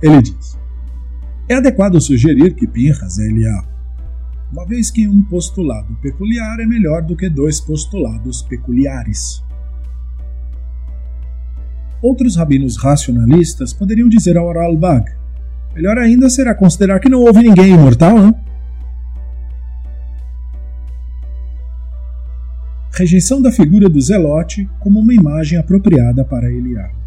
Ele 0.01 0.21
diz: 0.21 0.57
É 1.47 1.55
adequado 1.55 1.99
sugerir 1.99 2.53
que 2.55 2.67
Pinchas 2.67 3.19
é 3.19 3.27
Eliarro 3.27 3.76
uma 4.51 4.65
vez 4.65 4.89
que 4.89 5.07
um 5.07 5.21
postulado 5.23 5.93
peculiar 6.01 6.59
é 6.59 6.65
melhor 6.65 7.01
do 7.01 7.15
que 7.15 7.29
dois 7.29 7.59
postulados 7.59 8.41
peculiares. 8.41 9.43
Outros 12.01 12.35
rabinos 12.35 12.77
racionalistas 12.77 13.73
poderiam 13.73 14.07
dizer 14.07 14.37
ao 14.37 14.53
Ralbag: 14.53 15.11
melhor 15.73 15.97
ainda 15.97 16.29
será 16.29 16.55
considerar 16.55 16.99
que 16.99 17.09
não 17.09 17.21
houve 17.21 17.41
ninguém 17.41 17.73
imortal, 17.73 18.17
não? 18.17 18.47
Rejeição 22.93 23.41
da 23.41 23.51
figura 23.51 23.87
do 23.87 24.01
Zelote 24.01 24.67
como 24.79 24.99
uma 24.99 25.13
imagem 25.13 25.59
apropriada 25.59 26.25
para 26.25 26.51
Eliarro. 26.51 26.97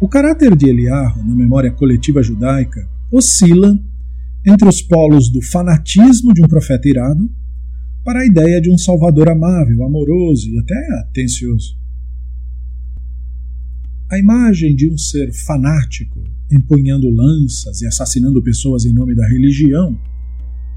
O 0.00 0.08
caráter 0.08 0.56
de 0.56 0.68
Eliarro 0.68 1.24
na 1.24 1.34
memória 1.34 1.70
coletiva 1.70 2.22
judaica 2.22 2.88
oscila 3.10 3.78
entre 4.46 4.68
os 4.68 4.80
polos 4.80 5.28
do 5.28 5.42
fanatismo 5.42 6.32
de 6.32 6.40
um 6.40 6.46
profeta 6.46 6.88
irado 6.88 7.28
para 8.04 8.20
a 8.20 8.26
ideia 8.26 8.60
de 8.60 8.70
um 8.70 8.78
salvador 8.78 9.28
amável, 9.28 9.84
amoroso 9.84 10.48
e 10.48 10.56
até 10.60 11.00
atencioso. 11.00 11.76
A 14.08 14.16
imagem 14.16 14.76
de 14.76 14.88
um 14.88 14.96
ser 14.96 15.32
fanático, 15.32 16.22
empunhando 16.52 17.10
lanças 17.10 17.82
e 17.82 17.86
assassinando 17.88 18.40
pessoas 18.40 18.84
em 18.84 18.92
nome 18.92 19.16
da 19.16 19.26
religião, 19.26 19.98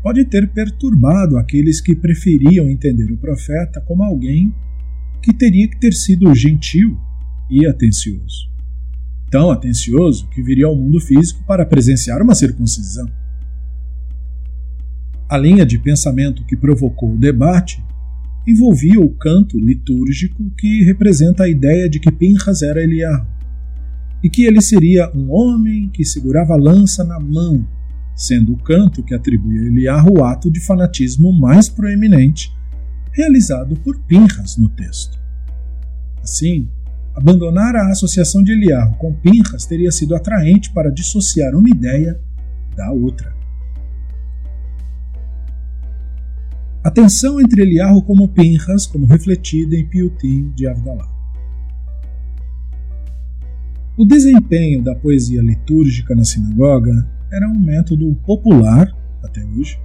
pode 0.01 0.25
ter 0.25 0.49
perturbado 0.49 1.37
aqueles 1.37 1.79
que 1.79 1.95
preferiam 1.95 2.67
entender 2.67 3.11
o 3.11 3.17
profeta 3.17 3.79
como 3.81 4.01
alguém 4.01 4.51
que 5.21 5.31
teria 5.31 5.67
que 5.67 5.79
ter 5.79 5.93
sido 5.93 6.33
gentil 6.33 6.97
e 7.51 7.67
atencioso. 7.67 8.49
Tão 9.29 9.51
atencioso 9.51 10.27
que 10.29 10.41
viria 10.41 10.65
ao 10.65 10.75
mundo 10.75 10.99
físico 10.99 11.43
para 11.45 11.67
presenciar 11.67 12.23
uma 12.23 12.33
circuncisão. 12.33 13.18
A 15.29 15.37
linha 15.37 15.63
de 15.63 15.77
pensamento 15.77 16.43
que 16.43 16.57
provocou 16.57 17.13
o 17.13 17.17
debate 17.17 17.83
envolvia 18.47 18.99
o 18.99 19.11
canto 19.11 19.59
litúrgico 19.59 20.49
que 20.57 20.83
representa 20.83 21.43
a 21.43 21.47
ideia 21.47 21.87
de 21.87 21.99
que 21.99 22.11
Pinhas 22.11 22.63
era 22.63 22.81
Eliarro 22.81 23.27
e 24.23 24.29
que 24.29 24.43
ele 24.43 24.59
seria 24.59 25.07
um 25.15 25.31
homem 25.31 25.87
que 25.89 26.03
segurava 26.03 26.53
a 26.53 26.57
lança 26.57 27.03
na 27.03 27.19
mão, 27.19 27.63
sendo 28.15 28.53
o 28.53 28.57
canto 28.57 29.03
que 29.03 29.13
atribui 29.13 29.59
a 29.59 29.67
Eliarro 29.67 30.17
o 30.17 30.23
ato 30.23 30.49
de 30.49 30.59
fanatismo 30.59 31.31
mais 31.31 31.69
proeminente 31.69 32.51
realizado 33.11 33.75
por 33.75 33.99
Pinhas 33.99 34.57
no 34.57 34.67
texto. 34.69 35.19
Assim, 36.23 36.67
abandonar 37.15 37.75
a 37.75 37.91
associação 37.91 38.41
de 38.41 38.51
Eliarro 38.51 38.95
com 38.95 39.13
Pinhas 39.13 39.67
teria 39.67 39.91
sido 39.91 40.15
atraente 40.15 40.71
para 40.71 40.89
dissociar 40.89 41.53
uma 41.53 41.69
ideia 41.69 42.19
da 42.75 42.91
outra. 42.91 43.38
A 46.81 46.89
tensão 46.89 47.41
entre 47.41 47.61
Eliarro 47.61 48.01
como 48.01 48.29
Pinhas, 48.29 48.87
como 48.87 49.05
refletida 49.05 49.75
em 49.75 49.85
Piutim 49.85 50.49
de 50.55 50.65
Avdalá. 50.65 51.07
O 53.97 54.05
desempenho 54.05 54.81
da 54.81 54.95
poesia 54.95 55.41
litúrgica 55.41 56.15
na 56.15 56.23
sinagoga 56.23 57.05
era 57.29 57.49
um 57.49 57.59
método 57.59 58.15
popular, 58.25 58.89
até 59.21 59.43
hoje, 59.43 59.77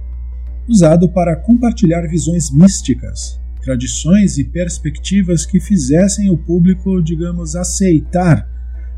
usado 0.69 1.09
para 1.09 1.35
compartilhar 1.35 2.07
visões 2.07 2.49
místicas, 2.49 3.41
tradições 3.61 4.37
e 4.37 4.45
perspectivas 4.45 5.45
que 5.45 5.59
fizessem 5.59 6.29
o 6.29 6.37
público, 6.37 7.03
digamos, 7.03 7.57
aceitar 7.57 8.47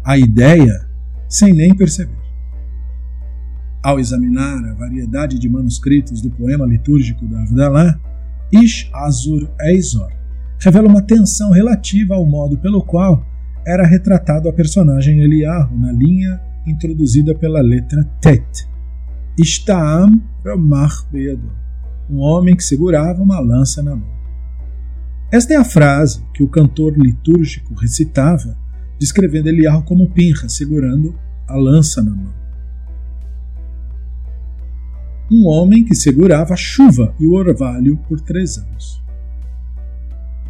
a 0.04 0.16
ideia 0.20 0.88
sem 1.28 1.52
nem 1.52 1.76
perceber. 1.76 2.27
Ao 3.88 4.02
examinar 4.02 4.66
a 4.66 4.74
variedade 4.74 5.40
de 5.40 5.48
manuscritos 5.48 6.22
do 6.22 6.30
poema 6.30 6.66
litúrgico 6.66 7.26
da 7.26 7.42
Avdalá, 7.42 7.98
Ish 8.52 8.90
Azur 8.94 9.50
Eizor 9.62 10.12
revela 10.60 10.90
uma 10.90 11.02
tensão 11.02 11.52
relativa 11.52 12.14
ao 12.14 12.26
modo 12.26 12.58
pelo 12.58 12.84
qual 12.84 13.26
era 13.66 13.88
retratado 13.88 14.50
a 14.50 14.52
personagem 14.52 15.22
Eliarro 15.22 15.80
na 15.80 15.94
linha 15.94 16.38
introduzida 16.68 17.34
pela 17.34 17.62
letra 17.62 18.04
Tet. 18.20 18.68
Ishtaam 19.40 20.22
Ramach 20.44 21.06
Beador, 21.10 21.56
um 22.10 22.18
homem 22.18 22.58
que 22.58 22.66
segurava 22.66 23.24
uma 23.24 23.40
lança 23.40 23.82
na 23.82 23.96
mão. 23.96 24.12
Esta 25.32 25.54
é 25.54 25.56
a 25.56 25.64
frase 25.64 26.22
que 26.34 26.44
o 26.44 26.50
cantor 26.50 26.94
litúrgico 26.98 27.74
recitava, 27.74 28.54
descrevendo 29.00 29.48
Eliarro 29.48 29.84
como 29.84 30.10
Pinra 30.10 30.50
segurando 30.50 31.18
a 31.48 31.56
lança 31.56 32.04
na 32.04 32.12
mão 32.12 32.47
um 35.30 35.46
homem 35.46 35.84
que 35.84 35.96
segurava 35.96 36.54
a 36.54 36.58
chuva 36.58 37.14
e 37.20 37.26
o 37.26 37.34
orvalho 37.34 37.98
por 38.08 38.20
três 38.22 38.58
anos. 38.58 39.02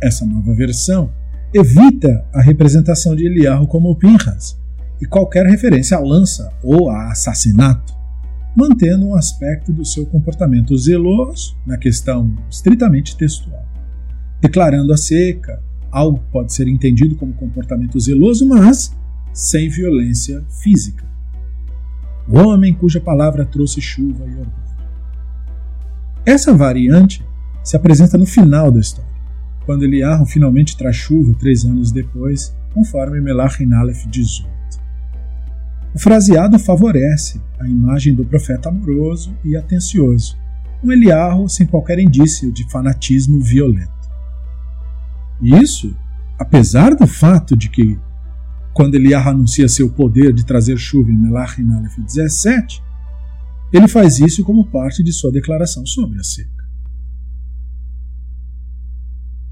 Essa 0.01 0.25
nova 0.25 0.53
versão 0.53 1.11
evita 1.53 2.25
a 2.33 2.41
representação 2.41 3.15
de 3.15 3.25
Eliarro 3.25 3.67
como 3.67 3.95
Pinhas 3.95 4.57
e 5.01 5.05
qualquer 5.05 5.45
referência 5.45 5.97
à 5.97 5.99
lança 5.99 6.51
ou 6.63 6.89
a 6.89 7.11
assassinato, 7.11 7.93
mantendo 8.55 9.07
um 9.07 9.15
aspecto 9.15 9.71
do 9.71 9.85
seu 9.85 10.05
comportamento 10.05 10.77
zeloso 10.77 11.55
na 11.65 11.77
questão 11.77 12.35
estritamente 12.49 13.15
textual, 13.15 13.65
declarando 14.41 14.93
a 14.93 14.97
seca, 14.97 15.61
algo 15.91 16.23
pode 16.31 16.53
ser 16.53 16.67
entendido 16.67 17.15
como 17.15 17.33
comportamento 17.33 17.99
zeloso, 17.99 18.45
mas 18.45 18.95
sem 19.33 19.69
violência 19.69 20.43
física. 20.61 21.05
o 22.27 22.39
homem 22.39 22.73
cuja 22.73 22.99
palavra 22.99 23.45
trouxe 23.45 23.79
chuva 23.79 24.25
e 24.25 24.31
orgulho. 24.31 24.66
Essa 26.27 26.53
variante 26.53 27.25
se 27.63 27.77
apresenta 27.77 28.17
no 28.17 28.25
final 28.25 28.69
da 28.69 28.81
história, 28.81 29.09
quando 29.65 29.83
Eliarro 29.83 30.25
finalmente 30.25 30.75
traz 30.75 30.97
chuva 30.97 31.33
três 31.39 31.63
anos 31.63 31.89
depois, 31.89 32.53
conforme 32.73 33.21
Melachim 33.21 33.71
Aleph 33.71 34.05
18. 34.07 34.45
O 35.95 35.97
fraseado 35.97 36.59
favorece 36.59 37.41
a 37.57 37.65
imagem 37.65 38.13
do 38.13 38.25
profeta 38.25 38.67
amoroso 38.67 39.33
e 39.41 39.55
atencioso, 39.55 40.37
um 40.83 40.91
Eliarro 40.91 41.47
sem 41.47 41.65
qualquer 41.65 41.97
indício 41.97 42.51
de 42.51 42.69
fanatismo 42.69 43.39
violento. 43.39 43.89
Isso, 45.41 45.95
apesar 46.37 46.93
do 46.93 47.07
fato 47.07 47.55
de 47.55 47.69
que, 47.69 47.97
quando 48.73 48.95
Eliarro 48.95 49.29
anuncia 49.29 49.69
seu 49.69 49.89
poder 49.89 50.33
de 50.33 50.45
trazer 50.45 50.75
chuva 50.75 51.09
em 51.09 51.17
Melachim 51.17 51.71
Aleph 51.71 51.97
17, 51.99 52.83
ele 53.71 53.87
faz 53.87 54.19
isso 54.19 54.43
como 54.43 54.65
parte 54.65 55.03
de 55.03 55.11
sua 55.11 55.31
declaração 55.31 55.85
sobre 55.85 56.19
a 56.19 56.23
seca. 56.23 56.65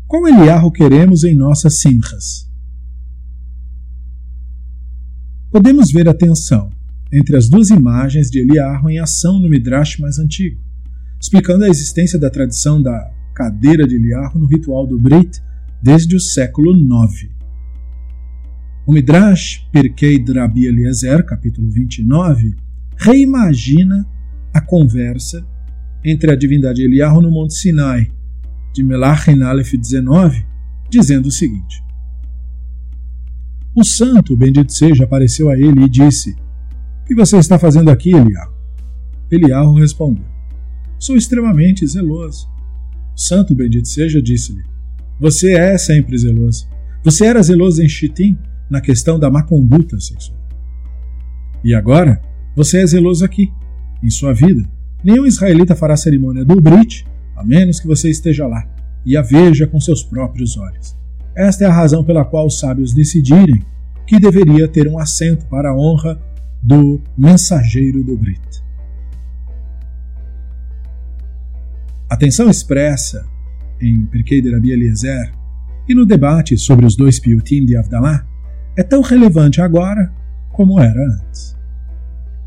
Qual 0.08 0.28
Eliarro 0.28 0.71
queremos 0.71 1.23
em 1.23 1.36
nossas 1.36 1.82
simchas? 1.82 2.49
Podemos 5.51 5.91
ver 5.91 6.08
a 6.08 6.13
tensão 6.13 6.69
entre 7.12 7.36
as 7.36 7.49
duas 7.49 7.69
imagens 7.69 8.30
de 8.30 8.39
Eliarro 8.39 8.89
em 8.89 8.99
ação 8.99 9.39
no 9.39 9.49
Midrash 9.49 9.99
mais 9.99 10.19
antigo, 10.19 10.60
explicando 11.19 11.63
a 11.63 11.69
existência 11.69 12.19
da 12.19 12.30
tradição 12.30 12.82
da 12.82 13.12
cadeira 13.34 13.88
de 13.88 13.95
Eliarro 13.95 14.39
no 14.39 14.45
ritual 14.45 14.88
do 14.88 14.97
Brit 14.97 15.41
desde 15.82 16.15
o 16.15 16.19
século 16.19 16.75
IX. 16.75 17.30
O 18.86 18.93
Midrash 18.93 19.67
Pirkei 19.71 20.19
Drabi 20.19 20.65
Eliezer, 20.65 21.25
capítulo 21.25 21.69
29, 21.69 22.56
reimagina 22.97 24.05
a 24.53 24.62
conversa 24.62 25.45
entre 26.03 26.31
a 26.31 26.36
divindade 26.36 26.84
Eliarro 26.84 27.21
no 27.21 27.31
Monte 27.31 27.55
Sinai, 27.55 28.12
de 28.73 28.84
Melachin 28.84 29.41
Aleph 29.41 29.73
19, 29.73 30.45
dizendo 30.89 31.27
o 31.27 31.31
seguinte: 31.31 31.84
O 33.75 33.84
santo, 33.84 34.36
bendito 34.38 34.71
seja, 34.71 35.03
apareceu 35.03 35.49
a 35.49 35.58
ele 35.58 35.84
e 35.84 35.89
disse: 35.89 36.36
O 37.01 37.05
que 37.08 37.15
você 37.15 37.38
está 37.38 37.58
fazendo 37.58 37.89
aqui, 37.89 38.12
Eliarro? 38.13 38.53
Eliarro 39.31 39.73
respondeu: 39.73 40.25
Sou 40.99 41.15
extremamente 41.15 41.86
zeloso. 41.88 42.47
O 43.15 43.19
santo, 43.19 43.55
bendito 43.55 43.88
seja, 43.88 44.21
disse-lhe: 44.21 44.63
Você 45.19 45.53
é 45.53 45.77
sempre 45.77 46.17
zeloso. 46.17 46.67
Você 47.03 47.25
era 47.25 47.41
zeloso 47.41 47.81
em 47.81 47.89
Chitim 47.89 48.38
na 48.69 48.81
questão 48.81 49.19
da 49.19 49.29
má 49.29 49.43
conduta 49.43 49.99
sexual. 49.99 50.38
E 51.63 51.73
agora, 51.73 52.21
você 52.56 52.82
é 52.82 52.88
zeloso 52.88 53.26
aqui, 53.26 53.52
em 54.02 54.10
sua 54.10 54.34
vida. 54.34 54.63
Nenhum 55.04 55.26
israelita 55.26 55.76
fará 55.76 55.96
cerimônia 55.98 56.46
do 56.46 56.60
Brit 56.62 57.06
a 57.36 57.44
menos 57.44 57.80
que 57.80 57.88
você 57.88 58.10
esteja 58.10 58.48
lá 58.48 58.65
e 59.06 59.18
a 59.18 59.22
veja 59.22 59.68
com 59.68 59.80
seus 59.80 60.04
próprios 60.04 60.58
olhos. 60.58 60.96
Esta 61.36 61.65
é 61.65 61.68
a 61.68 61.74
razão 61.74 62.04
pela 62.04 62.24
qual 62.24 62.48
os 62.48 62.60
sábios 62.60 62.94
decidirem 62.94 63.62
que 64.08 64.20
deveria 64.20 64.68
ter 64.68 64.88
um 64.88 64.98
assento 64.98 65.46
para 65.48 65.70
a 65.70 65.76
honra 65.76 66.20
do 66.63 67.02
mensageiro 67.18 68.04
do 68.04 68.15
Brit. 68.15 68.63
A 72.10 72.18
expressa 72.50 73.26
em 73.82 74.06
Pirkei 74.06 74.41
de 74.41 74.54
Rabi 74.54 74.72
Eliezer 74.72 75.34
e 75.88 75.94
no 75.94 76.06
debate 76.06 76.58
sobre 76.58 76.86
os 76.86 76.96
dois 76.96 77.20
piutim 77.20 77.65
de 77.65 77.76
Avdalá 77.76 78.26
é 78.78 78.84
tão 78.84 79.02
relevante 79.02 79.60
agora 79.60 80.12
como 80.52 80.80
era 80.80 81.00
antes. 81.00 81.56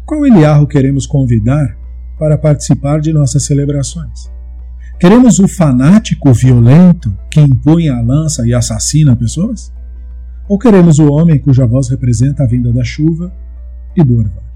Qual 0.09 0.25
Eliarro 0.25 0.66
queremos 0.66 1.07
convidar 1.07 1.77
para 2.18 2.38
participar 2.38 2.99
de 2.99 3.12
nossas 3.12 3.42
celebrações? 3.44 4.33
Queremos 4.99 5.38
o 5.38 5.47
fanático 5.47 6.33
violento 6.33 7.14
que 7.31 7.38
impõe 7.38 7.90
a 7.90 8.01
lança 8.01 8.49
e 8.49 8.55
assassina 8.55 9.14
pessoas? 9.14 9.71
Ou 10.49 10.59
queremos 10.59 10.99
o 10.99 11.12
homem 11.12 11.38
cuja 11.38 11.66
voz 11.66 11.90
representa 11.90 12.42
a 12.42 12.47
vinda 12.47 12.73
da 12.73 12.83
chuva 12.83 13.31
e 13.94 14.03
do 14.03 14.21
orvalho? 14.21 14.47